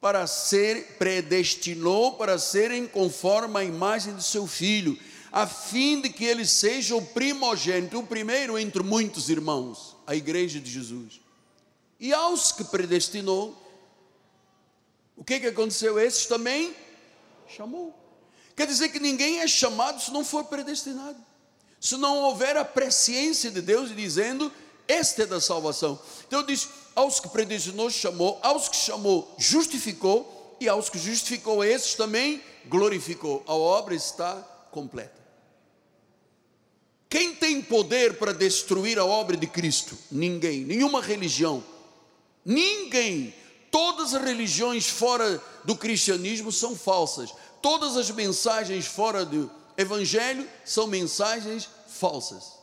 para 0.00 0.26
ser 0.26 0.96
predestinou 0.98 2.14
para 2.14 2.38
serem 2.38 2.86
conforme 2.86 3.58
a 3.58 3.64
imagem 3.64 4.16
de 4.16 4.24
seu 4.24 4.46
filho 4.46 4.98
a 5.30 5.46
fim 5.46 6.00
de 6.00 6.08
que 6.08 6.24
ele 6.24 6.46
seja 6.46 6.96
o 6.96 7.04
primogênito, 7.04 7.98
o 7.98 8.06
primeiro 8.06 8.58
entre 8.58 8.82
muitos 8.82 9.28
irmãos, 9.28 9.94
a 10.06 10.16
igreja 10.16 10.58
de 10.58 10.70
Jesus. 10.70 11.20
E 12.00 12.14
aos 12.14 12.50
que 12.50 12.64
predestinou, 12.64 13.54
O 15.14 15.22
que, 15.22 15.38
que 15.38 15.48
aconteceu? 15.48 16.00
Esses 16.00 16.24
também 16.24 16.74
chamou. 17.46 17.99
Quer 18.56 18.66
dizer 18.66 18.90
que 18.90 19.00
ninguém 19.00 19.40
é 19.40 19.48
chamado 19.48 20.00
se 20.00 20.10
não 20.12 20.24
for 20.24 20.44
predestinado. 20.44 21.16
Se 21.80 21.96
não 21.96 22.18
houver 22.18 22.56
a 22.56 22.64
presciência 22.64 23.50
de 23.50 23.62
Deus 23.62 23.94
dizendo, 23.94 24.52
este 24.86 25.22
é 25.22 25.26
da 25.26 25.40
salvação. 25.40 25.98
Então 26.26 26.42
diz, 26.42 26.68
aos 26.94 27.20
que 27.20 27.28
predestinou, 27.28 27.88
chamou, 27.90 28.38
aos 28.42 28.68
que 28.68 28.76
chamou, 28.76 29.34
justificou, 29.38 30.38
e 30.60 30.68
aos 30.68 30.90
que 30.90 30.98
justificou, 30.98 31.64
esses 31.64 31.94
também 31.94 32.42
glorificou. 32.68 33.42
A 33.46 33.54
obra 33.54 33.94
está 33.94 34.34
completa. 34.70 35.18
Quem 37.08 37.34
tem 37.34 37.62
poder 37.62 38.18
para 38.18 38.32
destruir 38.32 38.98
a 38.98 39.04
obra 39.04 39.36
de 39.36 39.46
Cristo? 39.46 39.96
Ninguém, 40.10 40.60
nenhuma 40.60 41.00
religião. 41.00 41.64
Ninguém. 42.44 43.34
Todas 43.70 44.14
as 44.14 44.22
religiões 44.22 44.86
fora 44.86 45.42
do 45.64 45.74
cristianismo 45.74 46.52
são 46.52 46.76
falsas. 46.76 47.32
Todas 47.62 47.96
as 47.96 48.10
mensagens 48.10 48.86
fora 48.86 49.24
do 49.24 49.50
evangelho 49.76 50.48
são 50.64 50.86
mensagens 50.86 51.68
falsas. 51.86 52.58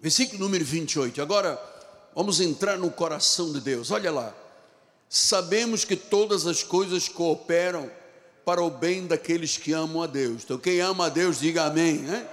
Versículo 0.00 0.38
número 0.38 0.64
28. 0.64 1.20
Agora 1.20 1.60
vamos 2.14 2.40
entrar 2.40 2.78
no 2.78 2.90
coração 2.90 3.52
de 3.52 3.60
Deus. 3.60 3.90
Olha 3.90 4.10
lá. 4.10 4.34
Sabemos 5.08 5.84
que 5.84 5.96
todas 5.96 6.46
as 6.46 6.62
coisas 6.62 7.08
cooperam 7.08 7.90
para 8.44 8.62
o 8.62 8.70
bem 8.70 9.06
daqueles 9.06 9.56
que 9.56 9.72
amam 9.72 10.02
a 10.02 10.06
Deus. 10.06 10.42
Então, 10.44 10.58
quem 10.58 10.80
ama 10.80 11.06
a 11.06 11.08
Deus, 11.08 11.40
diga 11.40 11.64
amém. 11.64 11.98
Né? 11.98 12.26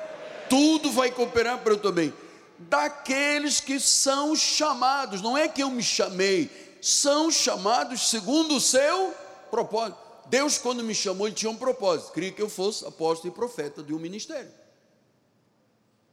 Tudo 0.49 0.91
vai 0.91 1.11
cooperar 1.11 1.59
para 1.59 1.73
o 1.73 1.77
teu 1.77 1.91
bem. 1.91 2.13
Daqueles 2.57 3.59
que 3.59 3.79
são 3.79 4.35
chamados, 4.35 5.21
não 5.21 5.37
é 5.37 5.47
que 5.47 5.61
eu 5.61 5.69
me 5.69 5.83
chamei, 5.83 6.49
são 6.85 7.31
chamados 7.31 8.11
segundo 8.11 8.57
o 8.57 8.61
seu 8.61 9.11
propósito. 9.49 9.97
Deus, 10.27 10.59
quando 10.59 10.83
me 10.83 10.93
chamou, 10.93 11.25
Ele 11.25 11.35
tinha 11.35 11.49
um 11.49 11.55
propósito, 11.55 12.11
queria 12.11 12.31
que 12.31 12.39
eu 12.39 12.47
fosse 12.47 12.85
apóstolo 12.85 13.33
e 13.33 13.35
profeta 13.35 13.81
de 13.81 13.91
um 13.91 13.97
ministério. 13.97 14.51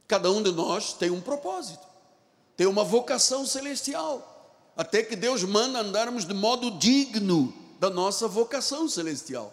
Cada 0.08 0.30
um 0.30 0.42
de 0.42 0.50
nós 0.50 0.94
tem 0.94 1.10
um 1.10 1.20
propósito, 1.20 1.86
tem 2.56 2.66
uma 2.66 2.84
vocação 2.84 3.44
celestial, 3.44 4.72
até 4.74 5.02
que 5.02 5.14
Deus 5.14 5.42
manda 5.42 5.80
andarmos 5.80 6.24
de 6.24 6.32
modo 6.32 6.70
digno 6.70 7.52
da 7.78 7.90
nossa 7.90 8.26
vocação 8.26 8.88
celestial. 8.88 9.52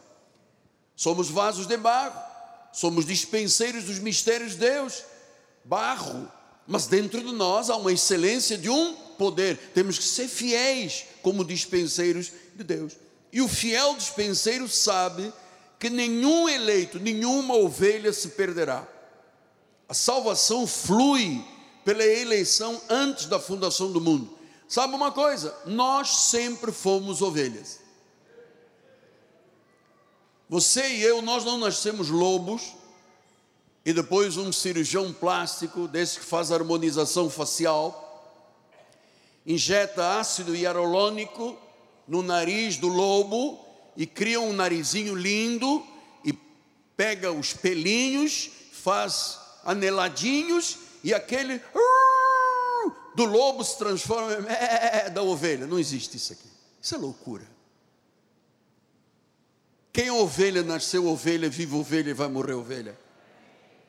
Somos 0.95 1.29
vasos 1.29 1.67
de 1.67 1.75
barro, 1.75 2.17
somos 2.71 3.05
dispenseiros 3.05 3.83
dos 3.83 3.99
mistérios 3.99 4.53
de 4.53 4.59
Deus, 4.59 5.03
barro, 5.65 6.31
mas 6.65 6.87
dentro 6.87 7.21
de 7.21 7.33
nós 7.33 7.69
há 7.69 7.75
uma 7.75 7.91
excelência 7.91 8.57
de 8.57 8.69
um 8.69 9.08
poder, 9.19 9.55
temos 9.75 9.99
que 9.99 10.03
ser 10.03 10.27
fiéis 10.27 11.05
como 11.21 11.45
dispenseiros 11.45 12.31
de 12.55 12.63
Deus. 12.63 12.93
E 13.31 13.39
o 13.39 13.47
fiel 13.47 13.95
dispenseiro 13.95 14.67
sabe 14.67 15.31
que 15.77 15.91
nenhum 15.91 16.49
eleito, 16.49 16.99
nenhuma 16.99 17.53
ovelha 17.53 18.11
se 18.11 18.29
perderá 18.29 18.87
a 19.89 19.93
salvação 19.95 20.67
flui 20.67 21.43
pela 21.83 22.05
eleição 22.05 22.79
antes 22.87 23.25
da 23.25 23.39
fundação 23.39 23.91
do 23.91 23.99
mundo. 23.99 24.37
Sabe 24.67 24.93
uma 24.93 25.11
coisa? 25.11 25.57
Nós 25.65 26.09
sempre 26.09 26.71
fomos 26.71 27.23
ovelhas. 27.23 27.79
Você 30.47 30.87
e 30.87 31.01
eu, 31.01 31.23
nós 31.23 31.43
não 31.43 31.57
nascemos 31.57 32.09
lobos 32.09 32.75
e 33.83 33.91
depois 33.91 34.37
um 34.37 34.51
cirurgião 34.51 35.11
plástico, 35.11 35.87
desse 35.87 36.19
que 36.19 36.25
faz 36.25 36.51
harmonização 36.51 37.27
facial, 37.27 38.08
injeta 39.49 40.19
ácido 40.19 40.55
hialurônico 40.55 41.57
no 42.07 42.21
nariz 42.21 42.77
do 42.77 42.87
lobo 42.87 43.59
e 43.97 44.05
cria 44.05 44.39
um 44.39 44.53
narizinho 44.53 45.15
lindo 45.15 45.83
e 46.23 46.31
pega 46.95 47.31
os 47.31 47.51
pelinhos, 47.51 48.51
faz 48.71 49.39
aneladinhos 49.65 50.77
e 51.03 51.15
aquele 51.15 51.59
do 53.15 53.25
lobo 53.25 53.63
se 53.63 53.75
transforma 53.79 54.33
em 54.33 55.11
da 55.11 55.23
ovelha. 55.23 55.65
Não 55.65 55.79
existe 55.79 56.15
isso 56.15 56.31
aqui. 56.31 56.47
Isso 56.79 56.93
é 56.93 56.97
loucura. 56.99 57.49
Quem 59.91 60.09
é 60.09 60.13
ovelha 60.13 60.61
nasceu 60.61 61.07
ovelha, 61.07 61.49
vive 61.49 61.75
ovelha 61.75 62.11
e 62.11 62.13
vai 62.13 62.27
morrer 62.27 62.53
ovelha. 62.53 62.97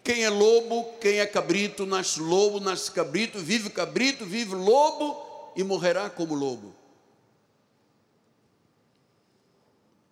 Quem 0.02 0.24
é 0.24 0.30
lobo, 0.30 0.94
quem 0.98 1.20
é 1.20 1.26
cabrito, 1.26 1.84
nasce 1.84 2.18
lobo, 2.18 2.58
nasce 2.58 2.90
cabrito, 2.90 3.38
vive 3.38 3.68
cabrito, 3.68 4.24
vive 4.24 4.54
lobo 4.54 5.29
e 5.56 5.62
morrerá 5.62 6.08
como 6.08 6.34
lobo. 6.34 6.74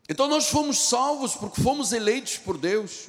Então 0.09 0.27
nós 0.27 0.49
fomos 0.49 0.79
salvos 0.89 1.35
porque 1.35 1.61
fomos 1.61 1.93
eleitos 1.93 2.39
por 2.39 2.57
Deus. 2.57 3.09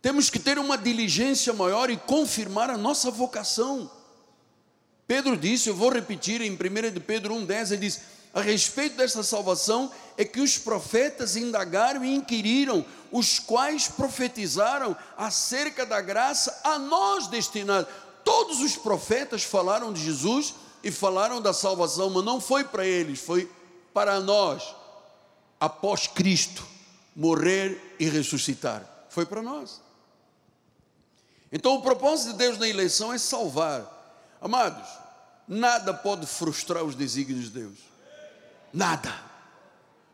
Temos 0.00 0.30
que 0.30 0.38
ter 0.38 0.58
uma 0.58 0.78
diligência 0.78 1.52
maior 1.52 1.90
e 1.90 1.96
confirmar 1.96 2.70
a 2.70 2.78
nossa 2.78 3.10
vocação. 3.10 3.90
Pedro 5.06 5.36
disse, 5.36 5.68
eu 5.68 5.74
vou 5.74 5.90
repetir 5.90 6.40
em 6.40 6.52
1 6.52 6.92
de 6.92 7.00
Pedro 7.00 7.34
1,10, 7.34 7.72
ele 7.72 7.80
diz: 7.80 8.00
a 8.32 8.40
respeito 8.40 8.96
dessa 8.96 9.22
salvação 9.22 9.90
é 10.16 10.24
que 10.24 10.40
os 10.40 10.58
profetas 10.58 11.36
indagaram 11.36 12.04
e 12.04 12.14
inquiriram, 12.14 12.84
os 13.10 13.38
quais 13.38 13.88
profetizaram 13.88 14.96
acerca 15.16 15.84
da 15.84 16.00
graça 16.00 16.60
a 16.62 16.78
nós 16.78 17.26
destinada. 17.26 17.88
Todos 18.22 18.60
os 18.60 18.76
profetas 18.76 19.42
falaram 19.42 19.92
de 19.92 20.04
Jesus 20.04 20.54
e 20.82 20.90
falaram 20.90 21.40
da 21.40 21.52
salvação, 21.52 22.10
mas 22.10 22.24
não 22.24 22.40
foi 22.40 22.64
para 22.64 22.86
eles, 22.86 23.20
foi 23.20 23.50
para 23.92 24.20
nós, 24.20 24.74
após 25.60 26.06
Cristo 26.06 26.64
morrer 27.14 27.96
e 27.98 28.08
ressuscitar. 28.08 28.88
Foi 29.10 29.26
para 29.26 29.42
nós. 29.42 29.80
Então, 31.50 31.74
o 31.74 31.82
propósito 31.82 32.32
de 32.32 32.38
Deus 32.38 32.58
na 32.58 32.68
eleição 32.68 33.12
é 33.12 33.18
salvar. 33.18 33.96
Amados, 34.40 34.88
nada 35.48 35.92
pode 35.92 36.26
frustrar 36.26 36.84
os 36.84 36.94
desígnios 36.94 37.46
de 37.46 37.50
Deus. 37.50 37.78
Nada. 38.72 39.12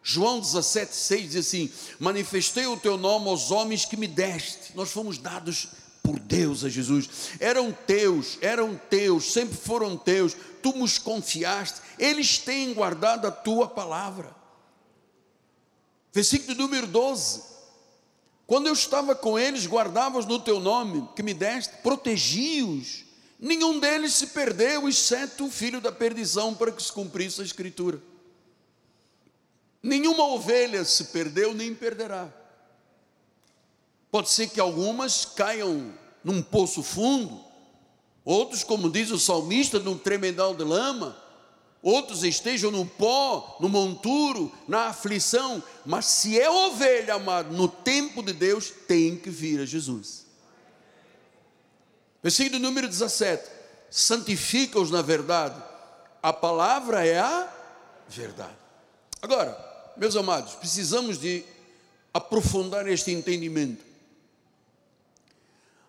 João 0.02 0.38
17, 0.38 0.94
6 0.94 1.30
diz 1.30 1.46
assim: 1.46 1.70
Manifestei 1.98 2.66
o 2.66 2.76
teu 2.76 2.96
nome 2.96 3.28
aos 3.28 3.50
homens 3.50 3.84
que 3.84 3.96
me 3.96 4.06
deste. 4.06 4.76
Nós 4.76 4.90
fomos 4.90 5.18
dados 5.18 5.68
por 6.02 6.18
Deus 6.20 6.64
a 6.64 6.68
Jesus. 6.68 7.08
Eram 7.40 7.72
teus, 7.72 8.38
eram 8.40 8.80
teus, 8.88 9.32
sempre 9.32 9.56
foram 9.56 9.96
teus. 9.96 10.36
Tu 10.64 10.72
nos 10.72 10.96
confiaste. 10.96 11.82
Eles 11.98 12.38
têm 12.38 12.72
guardado 12.72 13.26
a 13.26 13.30
tua 13.30 13.68
palavra. 13.68 14.34
Versículo 16.10 16.56
número 16.56 16.86
12. 16.86 17.42
Quando 18.46 18.68
eu 18.68 18.72
estava 18.72 19.14
com 19.14 19.38
eles, 19.38 19.66
guardava-os 19.66 20.24
no 20.24 20.40
teu 20.40 20.58
nome, 20.58 21.06
que 21.14 21.22
me 21.22 21.34
deste, 21.34 21.76
protegi-os. 21.82 23.04
Nenhum 23.38 23.78
deles 23.78 24.14
se 24.14 24.28
perdeu, 24.28 24.88
exceto 24.88 25.44
o 25.44 25.50
filho 25.50 25.82
da 25.82 25.92
perdição, 25.92 26.54
para 26.54 26.72
que 26.72 26.82
se 26.82 26.90
cumprisse 26.90 27.42
a 27.42 27.44
escritura. 27.44 28.00
Nenhuma 29.82 30.24
ovelha 30.28 30.82
se 30.82 31.04
perdeu, 31.04 31.52
nem 31.52 31.74
perderá. 31.74 32.32
Pode 34.10 34.30
ser 34.30 34.48
que 34.48 34.60
algumas 34.60 35.26
caiam 35.26 35.92
num 36.22 36.42
poço 36.42 36.82
fundo, 36.82 37.44
outros, 38.24 38.64
como 38.64 38.90
diz 38.90 39.10
o 39.10 39.18
salmista, 39.18 39.78
num 39.78 39.98
tremendal 39.98 40.54
de 40.54 40.64
lama, 40.64 41.16
outros 41.82 42.24
estejam 42.24 42.70
no 42.70 42.86
pó, 42.86 43.58
no 43.60 43.68
monturo, 43.68 44.50
na 44.66 44.86
aflição, 44.86 45.62
mas 45.84 46.06
se 46.06 46.40
é 46.40 46.48
ovelha, 46.48 47.14
amado, 47.14 47.54
no 47.54 47.68
tempo 47.68 48.22
de 48.22 48.32
Deus, 48.32 48.72
tem 48.88 49.16
que 49.16 49.28
vir 49.28 49.60
a 49.60 49.66
Jesus. 49.66 50.24
Versículo 52.22 52.58
número 52.58 52.88
17: 52.88 53.50
santifica-os 53.90 54.90
na 54.90 55.02
verdade, 55.02 55.62
a 56.22 56.32
palavra 56.32 57.06
é 57.06 57.18
a 57.18 57.52
verdade. 58.08 58.56
Agora, 59.20 59.92
meus 59.96 60.16
amados, 60.16 60.54
precisamos 60.54 61.18
de 61.18 61.44
aprofundar 62.14 62.88
este 62.88 63.10
entendimento. 63.10 63.84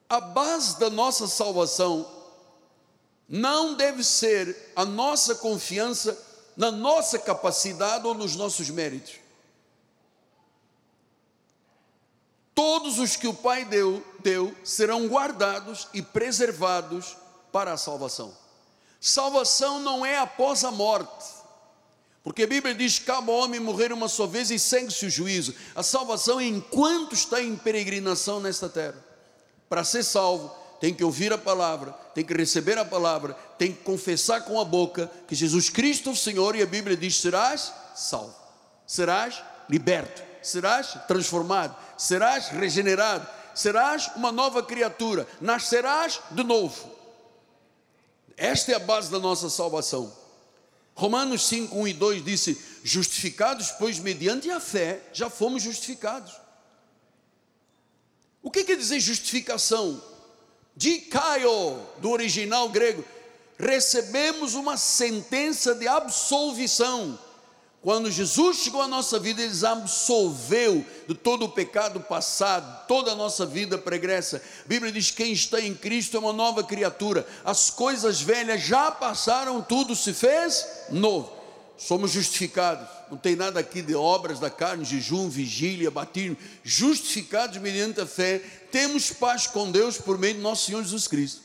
A 0.10 0.20
base 0.20 0.78
da 0.80 0.90
nossa 0.90 1.28
salvação 1.28 2.15
não 3.28 3.74
deve 3.74 4.04
ser 4.04 4.72
a 4.76 4.86
nossa 4.86 5.36
confiança 5.36 6.18
na 6.56 6.72
nossa 6.72 7.20
capacidade 7.20 8.06
ou 8.08 8.14
nos 8.14 8.36
nossos 8.36 8.70
méritos. 8.70 9.16
Todos 12.54 13.00
os 13.00 13.18
que 13.18 13.28
o 13.28 13.34
Pai 13.34 13.66
deu, 13.66 14.02
deu 14.20 14.56
serão 14.64 15.08
guardados 15.08 15.90
e 15.94 16.02
preservados 16.02 17.18
para 17.52 17.74
a 17.74 17.78
salvação. 17.78 18.36
Salvação 19.02 19.80
não 19.82 20.06
é 20.06 20.18
após 20.18 20.64
a 20.64 20.72
morte, 20.72 21.26
porque 22.24 22.44
a 22.44 22.48
Bíblia 22.48 22.74
diz: 22.74 22.98
cabe 22.98 23.30
ao 23.30 23.38
homem 23.38 23.60
morrer 23.60 23.92
uma 23.92 24.08
só 24.08 24.26
vez 24.26 24.50
e 24.50 24.58
segue-se 24.58 25.06
o 25.06 25.10
juízo. 25.10 25.54
A 25.76 25.84
salvação 25.84 26.40
é 26.40 26.46
enquanto 26.46 27.14
está 27.14 27.42
em 27.42 27.56
peregrinação 27.58 28.40
nesta 28.40 28.70
terra. 28.70 29.04
Para 29.68 29.84
ser 29.84 30.04
salvo, 30.04 30.56
tem 30.80 30.94
que 30.94 31.04
ouvir 31.04 31.32
a 31.32 31.38
palavra, 31.38 31.92
tem 32.14 32.24
que 32.24 32.34
receber 32.34 32.78
a 32.78 32.86
palavra, 32.86 33.34
tem 33.58 33.72
que 33.72 33.84
confessar 33.84 34.42
com 34.42 34.60
a 34.60 34.66
boca 34.66 35.10
que 35.28 35.36
Jesus 35.36 35.70
Cristo 35.70 36.10
é 36.10 36.14
o 36.14 36.16
Senhor 36.16 36.56
e 36.56 36.62
a 36.62 36.66
Bíblia 36.66 36.98
diz: 36.98 37.20
serás 37.20 37.74
salvo, 37.96 38.36
serás 38.86 39.42
liberto, 39.70 40.22
serás 40.42 40.98
transformado, 41.08 41.76
serás 41.98 42.50
regenerado, 42.50 43.28
serás 43.54 44.12
uma 44.16 44.32
nova 44.32 44.62
criatura, 44.62 45.28
nascerás 45.42 46.20
de 46.32 46.44
novo. 46.44 46.94
Esta 48.38 48.74
é 48.74 48.76
a 48.76 48.80
base 48.80 49.10
da 49.10 49.20
nossa 49.20 49.50
salvação. 49.50 50.12
Romanos 50.94 51.48
5, 51.48 51.78
1 51.78 51.88
e 51.88 51.94
2 51.94 52.24
disse: 52.24 52.62
Justificados, 52.84 53.72
pois, 53.72 54.00
mediante 54.00 54.50
a 54.50 54.60
fé, 54.60 55.02
já 55.14 55.30
fomos 55.30 55.64
justificados. 55.64 56.34
O 58.42 58.52
que 58.52 58.64
quer 58.64 58.78
dizer 58.78 59.00
justificação? 59.00 60.02
Dikaio, 60.76 61.80
do 62.00 62.12
original 62.12 62.70
grego, 62.70 63.04
recebemos 63.58 64.54
uma 64.54 64.78
sentença 64.78 65.74
de 65.76 65.88
absolvição 65.88 67.18
quando 67.86 68.10
Jesus 68.10 68.58
chegou 68.58 68.82
à 68.82 68.88
nossa 68.88 69.20
vida, 69.20 69.44
Ele 69.44 69.52
nos 69.52 69.64
absolveu 69.64 70.84
de 71.08 71.14
todo 71.14 71.46
o 71.46 71.50
pecado 71.50 72.00
passado, 72.00 72.88
toda 72.88 73.12
a 73.12 73.16
nossa 73.16 73.46
vida 73.46 73.78
pregressa. 73.78 74.42
A 74.66 74.68
Bíblia 74.68 74.92
diz: 74.92 75.12
quem 75.12 75.32
está 75.32 75.62
em 75.62 75.76
Cristo 75.76 76.18
é 76.18 76.20
uma 76.20 76.34
nova 76.34 76.64
criatura. 76.64 77.28
As 77.44 77.70
coisas 77.70 78.20
velhas 78.20 78.64
já 78.64 78.90
passaram, 78.90 79.62
tudo 79.62 79.96
se 79.96 80.14
fez 80.14 80.66
novo. 80.90 81.32
Somos 81.78 82.12
justificados. 82.12 82.88
Não 83.10 83.18
tem 83.18 83.36
nada 83.36 83.60
aqui 83.60 83.82
de 83.82 83.96
obras 83.96 84.40
da 84.40 84.50
carne, 84.50 84.86
jejum, 84.86 85.30
vigília, 85.30 85.92
batismo. 85.92 86.38
Justificados 86.64 87.58
mediante 87.58 88.00
a 88.00 88.06
fé, 88.06 88.40
temos 88.72 89.12
paz 89.12 89.48
com 89.48 89.72
Deus 89.72 89.98
por 89.98 90.18
meio 90.18 90.36
de 90.36 90.42
nosso 90.42 90.66
Senhor 90.66 90.84
Jesus 90.84 91.08
Cristo. 91.08 91.42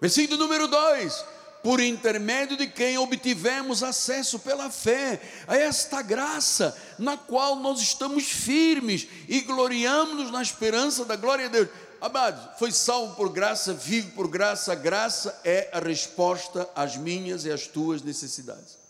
Versículo 0.00 0.38
número 0.38 0.66
2: 0.66 1.24
por 1.62 1.80
intermédio 1.80 2.56
de 2.56 2.66
quem 2.66 2.98
obtivemos 2.98 3.82
acesso 3.82 4.38
pela 4.40 4.68
fé 4.68 5.20
a 5.46 5.56
esta 5.56 6.02
graça, 6.02 6.76
na 6.98 7.16
qual 7.16 7.56
nós 7.56 7.80
estamos 7.80 8.24
firmes 8.24 9.06
e 9.28 9.42
gloriamos-nos 9.42 10.30
na 10.32 10.42
esperança 10.42 11.04
da 11.04 11.14
glória 11.14 11.48
de 11.48 11.58
Deus. 11.58 11.68
Amados, 12.00 12.58
foi 12.58 12.72
salvo 12.72 13.14
por 13.14 13.28
graça, 13.28 13.72
vivo 13.72 14.10
por 14.10 14.26
graça, 14.26 14.72
a 14.72 14.74
graça 14.74 15.40
é 15.44 15.70
a 15.72 15.78
resposta 15.78 16.68
às 16.74 16.96
minhas 16.96 17.44
e 17.44 17.52
às 17.52 17.68
tuas 17.68 18.02
necessidades. 18.02 18.81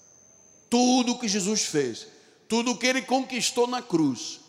Tudo 0.73 1.13
o 1.13 1.19
que 1.19 1.29
Jesus 1.29 1.65
fez, 1.65 2.07
tudo 2.49 2.71
o 2.71 2.79
que 2.79 2.87
ele 2.87 3.03
conquistou 3.03 3.67
na 3.67 3.83
cruz, 3.83 4.41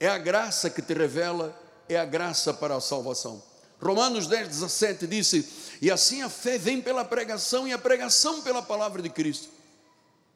é 0.00 0.08
a 0.08 0.18
graça 0.18 0.68
que 0.68 0.82
te 0.82 0.92
revela, 0.92 1.56
é 1.88 1.96
a 1.96 2.04
graça 2.04 2.52
para 2.52 2.74
a 2.74 2.80
salvação. 2.80 3.40
Romanos 3.80 4.26
10, 4.26 4.48
17 4.48 5.06
disse: 5.06 5.48
E 5.80 5.88
assim 5.88 6.22
a 6.22 6.28
fé 6.28 6.58
vem 6.58 6.80
pela 6.80 7.04
pregação, 7.04 7.68
e 7.68 7.72
a 7.72 7.78
pregação 7.78 8.42
pela 8.42 8.60
palavra 8.60 9.00
de 9.00 9.08
Cristo. 9.10 9.48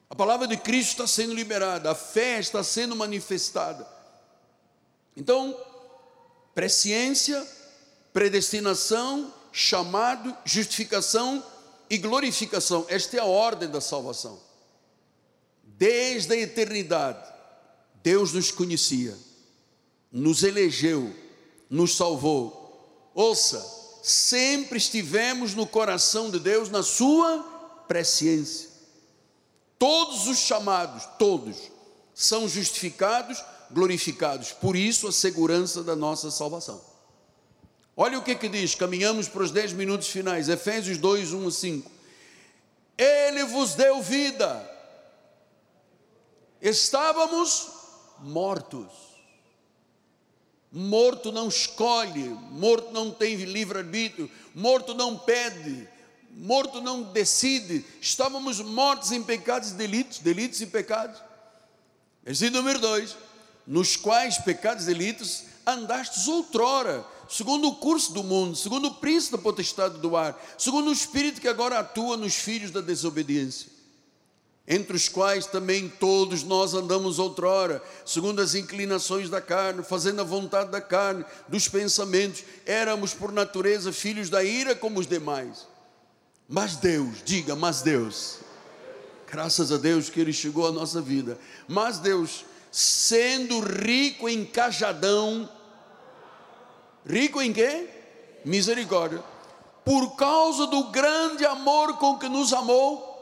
A 0.09 0.15
palavra 0.15 0.47
de 0.47 0.55
Cristo 0.55 0.91
está 0.91 1.05
sendo 1.05 1.33
liberada, 1.33 1.91
a 1.91 1.95
fé 1.95 2.39
está 2.39 2.63
sendo 2.63 2.95
manifestada. 2.95 3.85
Então, 5.17 5.53
presciência, 6.53 7.45
predestinação, 8.13 9.33
chamado, 9.51 10.33
justificação 10.45 11.43
e 11.89 11.97
glorificação. 11.97 12.85
Esta 12.87 13.17
é 13.17 13.19
a 13.19 13.25
ordem 13.25 13.67
da 13.67 13.81
salvação. 13.81 14.45
Desde 15.77 16.33
a 16.33 16.37
eternidade, 16.37 17.25
Deus 18.03 18.33
nos 18.33 18.51
conhecia, 18.51 19.17
nos 20.11 20.43
elegeu, 20.43 21.13
nos 21.69 21.95
salvou 21.95 22.65
Ouça, 23.15 23.65
sempre 24.03 24.77
estivemos 24.77 25.53
no 25.53 25.65
coração 25.65 26.29
de 26.29 26.37
Deus, 26.37 26.69
na 26.69 26.83
sua 26.83 27.39
presciência. 27.87 28.69
Todos 29.79 30.27
os 30.27 30.37
chamados, 30.37 31.05
todos, 31.17 31.71
são 32.13 32.47
justificados, 32.47 33.41
glorificados. 33.71 34.51
Por 34.51 34.75
isso, 34.75 35.07
a 35.07 35.13
segurança 35.13 35.81
da 35.81 35.95
nossa 35.95 36.29
salvação. 36.29 36.81
Olha 37.95 38.19
o 38.19 38.21
que, 38.21 38.35
que 38.35 38.49
diz, 38.49 38.75
caminhamos 38.75 39.29
para 39.29 39.43
os 39.43 39.51
10 39.51 39.71
minutos 39.71 40.09
finais, 40.09 40.49
Efésios 40.49 40.97
2, 40.97 41.31
1 41.31 41.47
a 41.47 41.51
5. 41.51 41.91
Ele 42.97 43.45
vos 43.45 43.75
deu 43.75 44.01
vida, 44.01 44.69
estávamos 46.69 47.67
mortos 48.19 49.05
Morto 50.77 51.31
não 51.31 51.47
escolhe, 51.47 52.27
morto 52.51 52.91
não 52.91 53.09
tem 53.09 53.37
livre-arbítrio, 53.37 54.29
morto 54.53 54.93
não 54.93 55.17
pede, 55.17 55.87
morto 56.31 56.81
não 56.81 57.01
decide. 57.01 57.85
Estávamos 58.01 58.59
mortos 58.59 59.13
em 59.13 59.23
pecados 59.23 59.71
e 59.71 59.75
delitos, 59.75 60.19
delitos 60.19 60.59
e 60.59 60.67
pecados. 60.67 61.17
Versículo 62.25 62.57
número 62.57 62.79
2: 62.79 63.15
Nos 63.65 63.95
quais 63.95 64.37
pecados 64.39 64.83
e 64.83 64.87
delitos 64.87 65.43
andastes 65.65 66.27
outrora, 66.27 67.05
segundo 67.29 67.69
o 67.69 67.75
curso 67.75 68.11
do 68.11 68.21
mundo, 68.21 68.57
segundo 68.57 68.89
o 68.89 68.95
príncipe 68.95 69.37
da 69.37 69.41
potestade 69.41 69.99
do 69.99 70.17
ar, 70.17 70.37
segundo 70.57 70.89
o 70.89 70.93
espírito 70.93 71.39
que 71.39 71.47
agora 71.47 71.79
atua 71.79 72.17
nos 72.17 72.35
filhos 72.35 72.69
da 72.69 72.81
desobediência 72.81 73.74
entre 74.67 74.95
os 74.95 75.07
quais 75.07 75.45
também 75.45 75.87
todos 75.87 76.43
nós 76.43 76.73
andamos 76.73 77.19
outrora, 77.19 77.83
segundo 78.03 78.41
as 78.41 78.55
inclinações 78.55 79.29
da 79.29 79.39
carne, 79.39 79.83
fazendo 79.83 80.21
a 80.21 80.23
vontade 80.23 80.71
da 80.71 80.81
carne, 80.81 81.23
dos 81.47 81.67
pensamentos, 81.67 82.43
éramos 82.65 83.13
por 83.13 83.31
natureza 83.31 83.93
filhos 83.93 84.29
da 84.29 84.43
ira 84.43 84.75
como 84.75 84.99
os 84.99 85.05
demais. 85.05 85.67
Mas 86.49 86.77
Deus, 86.77 87.17
diga, 87.23 87.55
mas 87.55 87.83
Deus, 87.83 88.39
graças 89.31 89.71
a 89.71 89.77
Deus 89.77 90.09
que 90.09 90.19
Ele 90.19 90.33
chegou 90.33 90.67
à 90.67 90.71
nossa 90.71 90.99
vida, 90.99 91.37
mas 91.67 91.99
Deus, 91.99 92.43
sendo 92.71 93.59
rico 93.59 94.27
em 94.27 94.43
cajadão, 94.45 95.47
rico 97.05 97.39
em 97.39 97.53
quê? 97.53 97.87
Misericórdia, 98.43 99.23
por 99.83 100.15
causa 100.15 100.65
do 100.65 100.85
grande 100.85 101.45
amor 101.45 101.97
com 101.97 102.17
que 102.17 102.27
nos 102.27 102.51
amou, 102.51 103.14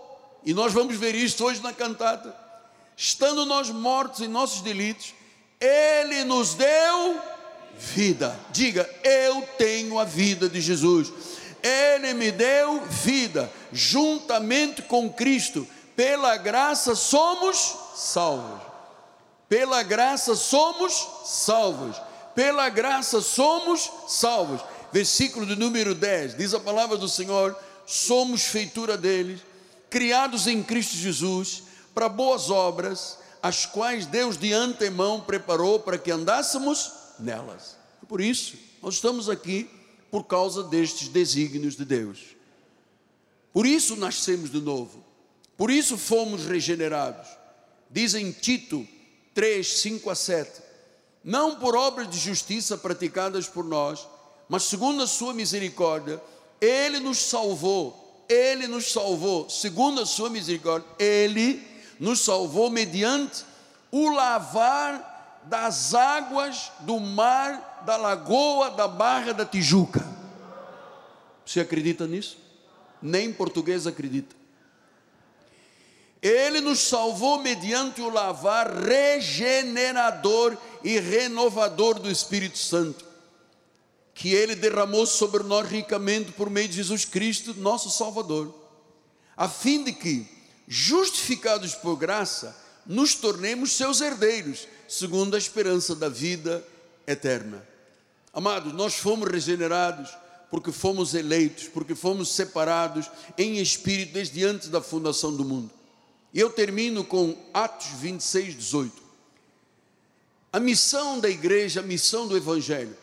e 0.45 0.53
nós 0.53 0.73
vamos 0.73 0.97
ver 0.97 1.15
isto 1.15 1.45
hoje 1.45 1.61
na 1.61 1.71
cantata. 1.71 2.35
Estando 2.95 3.45
nós 3.45 3.69
mortos 3.69 4.21
em 4.21 4.27
nossos 4.27 4.61
delitos, 4.61 5.13
Ele 5.59 6.23
nos 6.23 6.53
deu 6.53 7.19
vida. 7.77 8.37
Diga, 8.51 8.89
eu 9.03 9.41
tenho 9.57 9.97
a 9.97 10.03
vida 10.03 10.49
de 10.49 10.59
Jesus. 10.61 11.11
Ele 11.61 12.13
me 12.13 12.31
deu 12.31 12.81
vida, 12.85 13.51
juntamente 13.71 14.81
com 14.81 15.09
Cristo. 15.11 15.67
Pela 15.95 16.35
graça 16.35 16.93
somos 16.93 17.75
salvos. 17.95 18.61
Pela 19.47 19.81
graça 19.81 20.35
somos 20.35 21.07
salvos. 21.25 21.95
Pela 22.35 22.67
graça 22.67 23.21
somos 23.21 23.89
salvos. 24.07 24.61
Versículo 24.91 25.45
de 25.45 25.55
número 25.55 25.95
10, 25.95 26.37
diz 26.37 26.53
a 26.53 26.59
palavra 26.59 26.97
do 26.97 27.07
Senhor: 27.07 27.57
somos 27.85 28.43
feitura 28.43 28.97
deles 28.97 29.39
criados 29.93 30.47
em 30.47 30.63
Cristo 30.63 30.95
Jesus 30.97 31.65
para 31.93 32.09
boas 32.09 32.49
obras, 32.49 33.19
as 33.43 33.67
quais 33.67 34.07
Deus 34.07 34.35
de 34.37 34.51
antemão 34.51 35.21
preparou 35.21 35.79
para 35.81 35.99
que 35.99 36.09
andássemos 36.09 36.91
nelas. 37.19 37.77
Por 38.09 38.19
isso, 38.19 38.57
nós 38.81 38.95
estamos 38.95 39.29
aqui 39.29 39.69
por 40.09 40.23
causa 40.23 40.63
destes 40.63 41.09
desígnios 41.09 41.75
de 41.75 41.85
Deus. 41.85 42.35
Por 43.53 43.67
isso 43.67 43.95
nascemos 43.95 44.49
de 44.49 44.59
novo. 44.59 45.05
Por 45.55 45.69
isso 45.69 45.95
fomos 45.95 46.47
regenerados. 46.47 47.27
Dizem 47.87 48.31
Tito 48.31 48.87
3, 49.35 49.79
5 49.79 50.09
a 50.09 50.15
7. 50.15 50.59
Não 51.23 51.57
por 51.59 51.75
obras 51.75 52.09
de 52.09 52.17
justiça 52.17 52.75
praticadas 52.79 53.47
por 53.47 53.63
nós, 53.63 54.07
mas 54.49 54.63
segundo 54.63 55.03
a 55.03 55.07
sua 55.07 55.35
misericórdia, 55.35 56.19
ele 56.59 56.99
nos 56.99 57.19
salvou 57.19 58.02
ele 58.27 58.67
nos 58.67 58.91
salvou, 58.91 59.49
segundo 59.49 60.01
a 60.01 60.05
sua 60.05 60.29
misericórdia, 60.29 60.87
Ele 60.97 61.65
nos 61.99 62.21
salvou 62.21 62.69
mediante 62.69 63.45
o 63.91 64.09
lavar 64.09 65.41
das 65.43 65.93
águas 65.93 66.71
do 66.79 66.99
mar, 66.99 67.83
da 67.85 67.97
lagoa, 67.97 68.71
da 68.71 68.87
barra 68.87 69.33
da 69.33 69.45
Tijuca. 69.45 70.05
Você 71.45 71.59
acredita 71.59 72.07
nisso? 72.07 72.37
Nem 73.01 73.31
português 73.33 73.85
acredita. 73.85 74.35
Ele 76.21 76.61
nos 76.61 76.79
salvou 76.79 77.39
mediante 77.39 78.01
o 78.01 78.09
lavar 78.09 78.73
regenerador 78.73 80.57
e 80.81 80.97
renovador 80.97 81.99
do 81.99 82.09
Espírito 82.09 82.57
Santo 82.57 83.12
que 84.13 84.33
Ele 84.33 84.55
derramou 84.55 85.05
sobre 85.05 85.43
nós 85.43 85.67
ricamente 85.67 86.31
por 86.31 86.49
meio 86.49 86.67
de 86.67 86.75
Jesus 86.75 87.05
Cristo, 87.05 87.53
nosso 87.55 87.89
Salvador, 87.89 88.53
a 89.35 89.49
fim 89.49 89.83
de 89.83 89.91
que, 89.91 90.27
justificados 90.67 91.73
por 91.73 91.95
graça, 91.95 92.55
nos 92.85 93.15
tornemos 93.15 93.71
seus 93.71 94.01
herdeiros, 94.01 94.67
segundo 94.87 95.35
a 95.35 95.37
esperança 95.37 95.95
da 95.95 96.09
vida 96.09 96.63
eterna. 97.07 97.67
Amados, 98.33 98.73
nós 98.73 98.95
fomos 98.95 99.29
regenerados 99.29 100.09
porque 100.49 100.71
fomos 100.71 101.15
eleitos, 101.15 101.67
porque 101.67 101.95
fomos 101.95 102.29
separados 102.29 103.09
em 103.37 103.57
espírito 103.57 104.13
desde 104.13 104.43
antes 104.43 104.69
da 104.69 104.81
fundação 104.81 105.35
do 105.35 105.43
mundo. 105.43 105.71
E 106.31 106.39
eu 106.39 106.51
termino 106.51 107.03
com 107.03 107.35
Atos 107.51 107.87
26, 107.99 108.55
18. 108.57 109.03
A 110.51 110.59
missão 110.59 111.19
da 111.19 111.27
igreja, 111.27 111.79
a 111.79 111.83
missão 111.83 112.27
do 112.27 112.37
evangelho. 112.37 112.95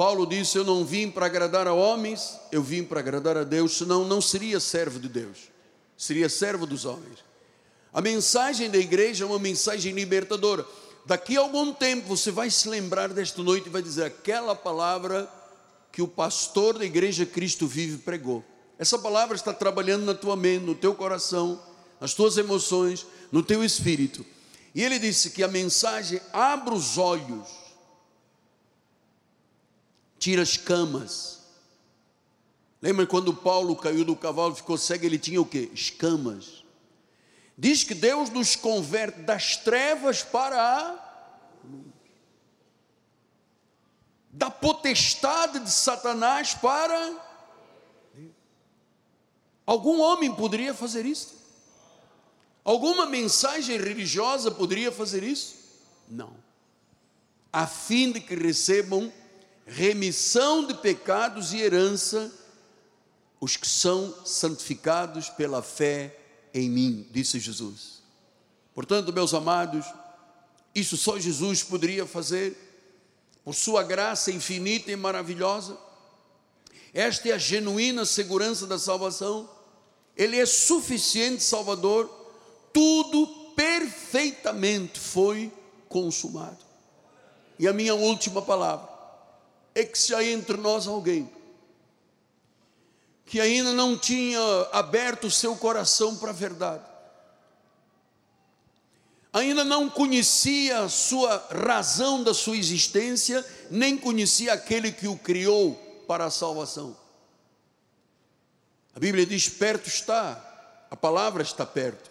Paulo 0.00 0.24
disse: 0.24 0.56
Eu 0.56 0.64
não 0.64 0.82
vim 0.82 1.10
para 1.10 1.26
agradar 1.26 1.68
a 1.68 1.74
homens, 1.74 2.40
eu 2.50 2.62
vim 2.62 2.82
para 2.82 3.00
agradar 3.00 3.36
a 3.36 3.44
Deus, 3.44 3.76
senão 3.76 4.02
não 4.02 4.18
seria 4.18 4.58
servo 4.58 4.98
de 4.98 5.10
Deus, 5.10 5.36
seria 5.94 6.26
servo 6.26 6.64
dos 6.64 6.86
homens. 6.86 7.18
A 7.92 8.00
mensagem 8.00 8.70
da 8.70 8.78
igreja 8.78 9.24
é 9.24 9.26
uma 9.26 9.38
mensagem 9.38 9.92
libertadora. 9.92 10.64
Daqui 11.04 11.36
a 11.36 11.40
algum 11.40 11.74
tempo 11.74 12.08
você 12.08 12.30
vai 12.30 12.48
se 12.48 12.66
lembrar 12.66 13.10
desta 13.10 13.42
noite 13.42 13.66
e 13.66 13.70
vai 13.70 13.82
dizer 13.82 14.04
aquela 14.04 14.56
palavra 14.56 15.30
que 15.92 16.00
o 16.00 16.08
pastor 16.08 16.78
da 16.78 16.84
igreja 16.86 17.26
Cristo 17.26 17.66
Vive 17.66 17.98
pregou. 17.98 18.42
Essa 18.78 18.98
palavra 18.98 19.36
está 19.36 19.52
trabalhando 19.52 20.06
na 20.06 20.14
tua 20.14 20.34
mente, 20.34 20.64
no 20.64 20.74
teu 20.74 20.94
coração, 20.94 21.60
nas 22.00 22.14
tuas 22.14 22.38
emoções, 22.38 23.06
no 23.30 23.42
teu 23.42 23.62
espírito. 23.62 24.24
E 24.74 24.82
ele 24.82 24.98
disse 24.98 25.28
que 25.28 25.42
a 25.42 25.48
mensagem 25.48 26.22
abre 26.32 26.72
os 26.72 26.96
olhos 26.96 27.59
tira 30.20 30.42
as 30.42 30.56
camas. 30.56 31.40
Lembra 32.80 33.06
quando 33.06 33.34
Paulo 33.34 33.74
caiu 33.74 34.04
do 34.04 34.14
cavalo, 34.14 34.54
ficou 34.54 34.78
cego, 34.78 35.04
ele 35.04 35.18
tinha 35.18 35.40
o 35.40 35.44
que? 35.44 35.70
Escamas. 35.74 36.64
Diz 37.58 37.82
que 37.82 37.94
Deus 37.94 38.30
nos 38.30 38.54
converte 38.54 39.20
das 39.22 39.56
trevas 39.56 40.22
para 40.22 40.56
a 40.56 41.10
da 44.32 44.48
potestade 44.48 45.58
de 45.58 45.70
Satanás 45.70 46.54
para 46.54 47.28
Algum 49.70 50.00
homem 50.00 50.34
poderia 50.34 50.74
fazer 50.74 51.06
isso? 51.06 51.32
Alguma 52.64 53.06
mensagem 53.06 53.78
religiosa 53.78 54.50
poderia 54.50 54.90
fazer 54.90 55.22
isso? 55.22 55.54
Não. 56.08 56.34
A 57.52 57.68
fim 57.68 58.10
de 58.10 58.20
que 58.20 58.34
recebam 58.34 59.12
remissão 59.70 60.66
de 60.66 60.74
pecados 60.74 61.52
e 61.52 61.60
herança, 61.60 62.30
os 63.40 63.56
que 63.56 63.68
são 63.68 64.12
santificados 64.26 65.30
pela 65.30 65.62
fé 65.62 66.18
em 66.52 66.68
mim, 66.68 67.06
disse 67.12 67.38
Jesus. 67.38 68.02
Portanto, 68.74 69.12
meus 69.12 69.32
amados, 69.32 69.86
isso 70.74 70.96
só 70.96 71.18
Jesus 71.20 71.62
poderia 71.62 72.04
fazer, 72.04 72.56
por 73.44 73.54
sua 73.54 73.84
graça 73.84 74.32
infinita 74.32 74.90
e 74.90 74.96
maravilhosa. 74.96 75.78
Esta 76.92 77.28
é 77.28 77.32
a 77.32 77.38
genuína 77.38 78.04
segurança 78.04 78.66
da 78.66 78.78
salvação. 78.78 79.48
Ele 80.16 80.36
é 80.36 80.44
suficiente 80.44 81.44
Salvador, 81.44 82.10
tudo 82.72 83.26
perfeitamente 83.54 84.98
foi 84.98 85.52
consumado. 85.88 86.58
E 87.56 87.68
a 87.68 87.72
minha 87.72 87.94
última 87.94 88.42
palavra 88.42 88.89
é 89.74 89.84
que 89.84 89.98
se 89.98 90.14
há 90.14 90.24
entre 90.24 90.56
nós 90.56 90.86
alguém 90.86 91.30
que 93.30 93.40
ainda 93.40 93.72
não 93.72 93.96
tinha 93.96 94.40
aberto 94.72 95.28
o 95.28 95.30
seu 95.30 95.54
coração 95.54 96.16
para 96.16 96.30
a 96.30 96.32
verdade, 96.32 96.84
ainda 99.32 99.62
não 99.62 99.88
conhecia 99.88 100.80
a 100.80 100.88
sua 100.88 101.36
razão 101.64 102.24
da 102.24 102.34
sua 102.34 102.56
existência, 102.56 103.46
nem 103.70 103.96
conhecia 103.96 104.52
aquele 104.52 104.90
que 104.90 105.06
o 105.06 105.16
criou 105.16 105.76
para 106.08 106.24
a 106.24 106.30
salvação. 106.30 106.96
A 108.96 108.98
Bíblia 108.98 109.24
diz: 109.24 109.48
perto 109.48 109.86
está, 109.86 110.86
a 110.90 110.96
palavra 110.96 111.44
está 111.44 111.64
perto. 111.64 112.10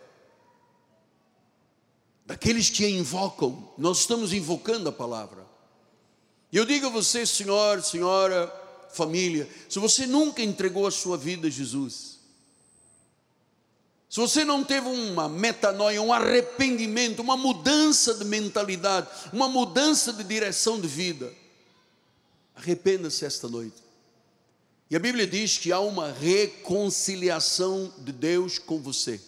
Daqueles 2.25 2.69
que 2.69 2.85
a 2.85 2.89
invocam, 2.89 3.73
nós 3.77 3.99
estamos 3.99 4.31
invocando 4.31 4.87
a 4.87 4.93
palavra. 4.93 5.48
E 6.51 6.57
eu 6.57 6.65
digo 6.65 6.87
a 6.87 6.89
você, 6.89 7.25
senhor, 7.25 7.83
senhora, 7.83 8.51
família, 8.91 9.47
se 9.67 9.77
você 9.79 10.07
nunca 10.07 10.41
entregou 10.41 10.87
a 10.87 10.91
sua 10.91 11.17
vida 11.17 11.47
a 11.47 11.51
Jesus, 11.51 12.19
se 14.09 14.19
você 14.19 14.43
não 14.43 14.63
teve 14.63 14.87
uma 14.87 15.29
metanoia, 15.29 16.01
um 16.01 16.11
arrependimento, 16.11 17.21
uma 17.21 17.37
mudança 17.37 18.15
de 18.15 18.25
mentalidade, 18.25 19.07
uma 19.31 19.47
mudança 19.47 20.11
de 20.11 20.23
direção 20.23 20.81
de 20.81 20.87
vida, 20.87 21.31
arrependa-se 22.55 23.23
esta 23.23 23.47
noite. 23.47 23.77
E 24.89 24.95
a 24.95 24.99
Bíblia 24.99 25.27
diz 25.27 25.59
que 25.59 25.71
há 25.71 25.79
uma 25.79 26.11
reconciliação 26.11 27.93
de 27.99 28.11
Deus 28.11 28.57
com 28.57 28.81
você. 28.81 29.21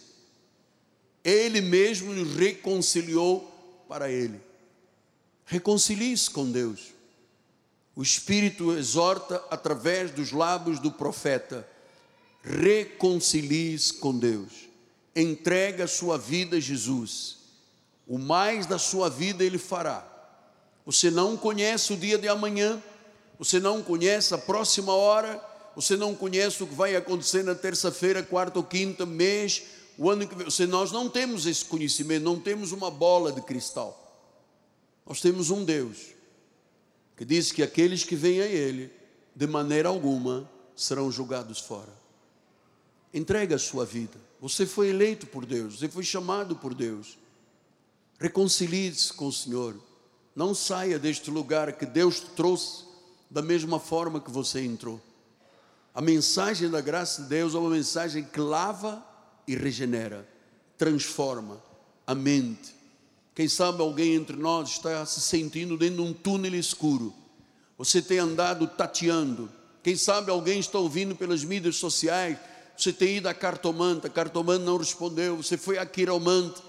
Ele 1.22 1.60
mesmo 1.60 2.12
nos 2.12 2.34
reconciliou 2.34 3.48
para 3.88 4.10
Ele. 4.10 4.40
Reconcilie-se 5.46 6.28
com 6.28 6.50
Deus. 6.50 6.92
O 7.94 8.02
Espírito 8.02 8.72
exorta 8.72 9.42
através 9.50 10.10
dos 10.10 10.32
lábios 10.32 10.78
do 10.78 10.90
profeta: 10.90 11.68
reconcilie-se 12.42 13.94
com 13.94 14.18
Deus, 14.18 14.68
entrega 15.14 15.84
a 15.84 15.88
sua 15.88 16.16
vida 16.16 16.56
a 16.56 16.60
Jesus, 16.60 17.36
o 18.06 18.18
mais 18.18 18.66
da 18.66 18.78
sua 18.78 19.10
vida 19.10 19.44
Ele 19.44 19.58
fará. 19.58 20.08
Você 20.86 21.10
não 21.10 21.36
conhece 21.36 21.92
o 21.92 21.96
dia 21.96 22.18
de 22.18 22.28
amanhã, 22.28 22.82
você 23.38 23.60
não 23.60 23.82
conhece 23.82 24.34
a 24.34 24.38
próxima 24.38 24.94
hora, 24.94 25.40
você 25.76 25.96
não 25.96 26.14
conhece 26.14 26.62
o 26.62 26.66
que 26.66 26.74
vai 26.74 26.96
acontecer 26.96 27.44
na 27.44 27.54
terça-feira, 27.54 28.22
quarta 28.22 28.58
ou 28.58 28.64
quinta, 28.64 29.04
mês, 29.04 29.62
o 29.98 30.10
ano 30.10 30.26
que 30.26 30.34
vem. 30.34 30.46
Você, 30.46 30.66
nós 30.66 30.90
não 30.90 31.08
temos 31.10 31.46
esse 31.46 31.64
conhecimento, 31.64 32.24
não 32.24 32.40
temos 32.40 32.72
uma 32.72 32.90
bola 32.90 33.30
de 33.30 33.42
cristal. 33.42 33.98
Nós 35.06 35.20
temos 35.20 35.50
um 35.50 35.64
Deus 35.64 36.11
que 37.16 37.24
diz 37.24 37.52
que 37.52 37.62
aqueles 37.62 38.04
que 38.04 38.16
vêm 38.16 38.40
a 38.40 38.46
Ele, 38.46 38.90
de 39.34 39.46
maneira 39.46 39.88
alguma, 39.88 40.48
serão 40.74 41.10
julgados 41.10 41.60
fora. 41.60 41.92
Entrega 43.12 43.56
a 43.56 43.58
sua 43.58 43.84
vida. 43.84 44.18
Você 44.40 44.66
foi 44.66 44.88
eleito 44.88 45.26
por 45.26 45.46
Deus, 45.46 45.78
você 45.78 45.88
foi 45.88 46.02
chamado 46.02 46.56
por 46.56 46.74
Deus. 46.74 47.18
Reconcilie-se 48.18 49.12
com 49.12 49.26
o 49.26 49.32
Senhor. 49.32 49.76
Não 50.34 50.54
saia 50.54 50.98
deste 50.98 51.30
lugar 51.30 51.72
que 51.74 51.84
Deus 51.84 52.20
te 52.20 52.30
trouxe 52.30 52.84
da 53.30 53.42
mesma 53.42 53.78
forma 53.78 54.20
que 54.20 54.30
você 54.30 54.60
entrou. 54.64 55.00
A 55.94 56.00
mensagem 56.00 56.70
da 56.70 56.80
graça 56.80 57.22
de 57.22 57.28
Deus 57.28 57.54
é 57.54 57.58
uma 57.58 57.70
mensagem 57.70 58.24
que 58.24 58.40
lava 58.40 59.04
e 59.46 59.54
regenera, 59.54 60.26
transforma 60.78 61.62
a 62.06 62.14
mente, 62.14 62.74
quem 63.34 63.48
sabe 63.48 63.80
alguém 63.80 64.14
entre 64.14 64.36
nós 64.36 64.70
está 64.70 65.06
se 65.06 65.20
sentindo 65.20 65.78
dentro 65.78 65.96
de 65.96 66.02
um 66.02 66.12
túnel 66.12 66.54
escuro. 66.54 67.14
Você 67.78 68.02
tem 68.02 68.18
andado 68.18 68.66
tateando. 68.66 69.50
Quem 69.82 69.96
sabe 69.96 70.30
alguém 70.30 70.60
está 70.60 70.78
ouvindo 70.78 71.16
pelas 71.16 71.42
mídias 71.42 71.76
sociais. 71.76 72.36
Você 72.76 72.92
tem 72.92 73.16
ido 73.16 73.28
a 73.28 73.34
cartomante, 73.34 74.06
a 74.06 74.10
cartomante 74.10 74.64
não 74.64 74.76
respondeu. 74.76 75.36
Você 75.36 75.56
foi 75.56 75.78
a 75.78 75.86
quiromante. 75.86 76.60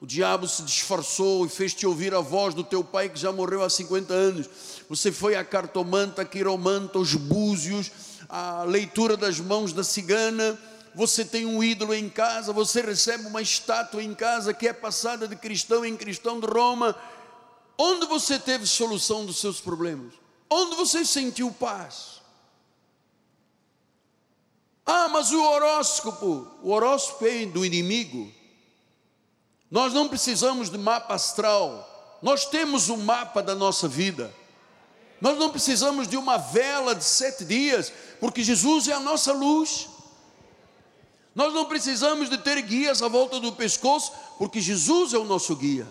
O 0.00 0.06
diabo 0.06 0.46
se 0.46 0.62
disfarçou 0.62 1.46
e 1.46 1.48
fez-te 1.48 1.86
ouvir 1.86 2.12
a 2.14 2.20
voz 2.20 2.52
do 2.54 2.64
teu 2.64 2.82
pai 2.82 3.08
que 3.08 3.18
já 3.18 3.32
morreu 3.32 3.62
há 3.62 3.70
50 3.70 4.12
anos. 4.12 4.48
Você 4.88 5.12
foi 5.12 5.36
a 5.36 5.44
cartomante, 5.44 6.20
a 6.20 6.98
os 6.98 7.14
búzios, 7.14 7.90
a 8.28 8.64
leitura 8.64 9.16
das 9.16 9.38
mãos 9.38 9.72
da 9.72 9.84
cigana 9.84 10.58
você 10.94 11.24
tem 11.24 11.46
um 11.46 11.62
ídolo 11.62 11.94
em 11.94 12.08
casa, 12.08 12.52
você 12.52 12.80
recebe 12.80 13.26
uma 13.26 13.42
estátua 13.42 14.02
em 14.02 14.14
casa 14.14 14.52
que 14.54 14.68
é 14.68 14.72
passada 14.72 15.28
de 15.28 15.36
cristão 15.36 15.84
em 15.84 15.96
cristão 15.96 16.40
de 16.40 16.46
Roma. 16.46 16.96
Onde 17.76 18.06
você 18.06 18.38
teve 18.38 18.66
solução 18.66 19.24
dos 19.24 19.38
seus 19.38 19.60
problemas? 19.60 20.12
Onde 20.50 20.76
você 20.76 21.04
sentiu 21.04 21.50
paz? 21.52 22.20
Ah, 24.84 25.08
mas 25.08 25.30
o 25.32 25.42
horóscopo, 25.42 26.46
o 26.62 26.70
horóscopo 26.70 27.26
é 27.26 27.44
do 27.44 27.64
inimigo. 27.64 28.32
Nós 29.70 29.92
não 29.92 30.08
precisamos 30.08 30.70
de 30.70 30.78
mapa 30.78 31.14
astral, 31.14 32.18
nós 32.22 32.46
temos 32.46 32.88
o 32.88 32.94
um 32.94 33.04
mapa 33.04 33.42
da 33.42 33.54
nossa 33.54 33.86
vida. 33.86 34.34
Nós 35.20 35.36
não 35.38 35.50
precisamos 35.50 36.08
de 36.08 36.16
uma 36.16 36.36
vela 36.36 36.94
de 36.94 37.04
sete 37.04 37.44
dias, 37.44 37.92
porque 38.20 38.42
Jesus 38.42 38.88
é 38.88 38.92
a 38.92 39.00
nossa 39.00 39.32
luz. 39.32 39.88
Nós 41.38 41.54
não 41.54 41.66
precisamos 41.66 42.28
de 42.28 42.36
ter 42.36 42.60
guias 42.62 43.00
à 43.00 43.06
volta 43.06 43.38
do 43.38 43.52
pescoço, 43.52 44.10
porque 44.38 44.60
Jesus 44.60 45.14
é 45.14 45.18
o 45.18 45.24
nosso 45.24 45.54
guia. 45.54 45.86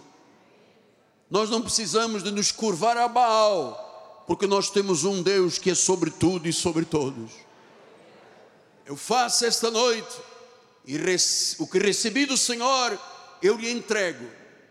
Nós 1.31 1.49
não 1.49 1.61
precisamos 1.61 2.21
de 2.21 2.31
nos 2.31 2.51
curvar 2.51 2.97
a 2.97 3.07
Baal, 3.07 4.25
porque 4.27 4.45
nós 4.45 4.69
temos 4.69 5.05
um 5.05 5.23
Deus 5.23 5.57
que 5.57 5.71
é 5.71 5.73
sobre 5.73 6.11
tudo 6.11 6.49
e 6.49 6.51
sobre 6.51 6.83
todos. 6.83 7.31
Eu 8.85 8.97
faço 8.97 9.45
esta 9.45 9.71
noite, 9.71 10.17
e 10.85 10.97
o 11.59 11.65
que 11.65 11.79
recebi 11.79 12.25
do 12.25 12.35
Senhor, 12.35 12.99
eu 13.41 13.55
lhe 13.55 13.71
entrego, 13.71 14.25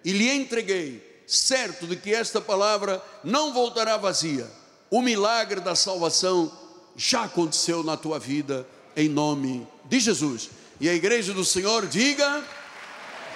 e 0.05 0.13
lhe 0.13 0.31
entreguei, 0.31 1.23
certo 1.27 1.87
de 1.87 1.97
que 1.97 2.13
esta 2.13 2.39
palavra 2.39 3.03
não 3.25 3.51
voltará 3.55 3.97
vazia. 3.97 4.47
O 4.91 5.01
milagre 5.01 5.59
da 5.59 5.75
salvação 5.75 6.53
já 6.95 7.25
aconteceu 7.25 7.83
na 7.83 7.97
tua 7.97 8.19
vida, 8.19 8.69
em 8.95 9.09
nome 9.09 9.67
de 9.87 9.99
Jesus. 9.99 10.51
E 10.79 10.89
a 10.89 10.95
igreja 10.95 11.33
do 11.33 11.45
Senhor 11.45 11.87
diga: 11.87 12.45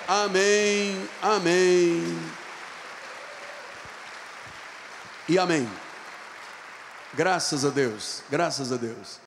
Amém, 0.07 1.09
Amém 1.23 2.19
e 5.29 5.39
Amém. 5.39 5.69
Graças 7.15 7.65
a 7.65 7.71
Deus, 7.71 8.23
graças 8.31 8.73
a 8.73 8.77
Deus. 8.77 9.19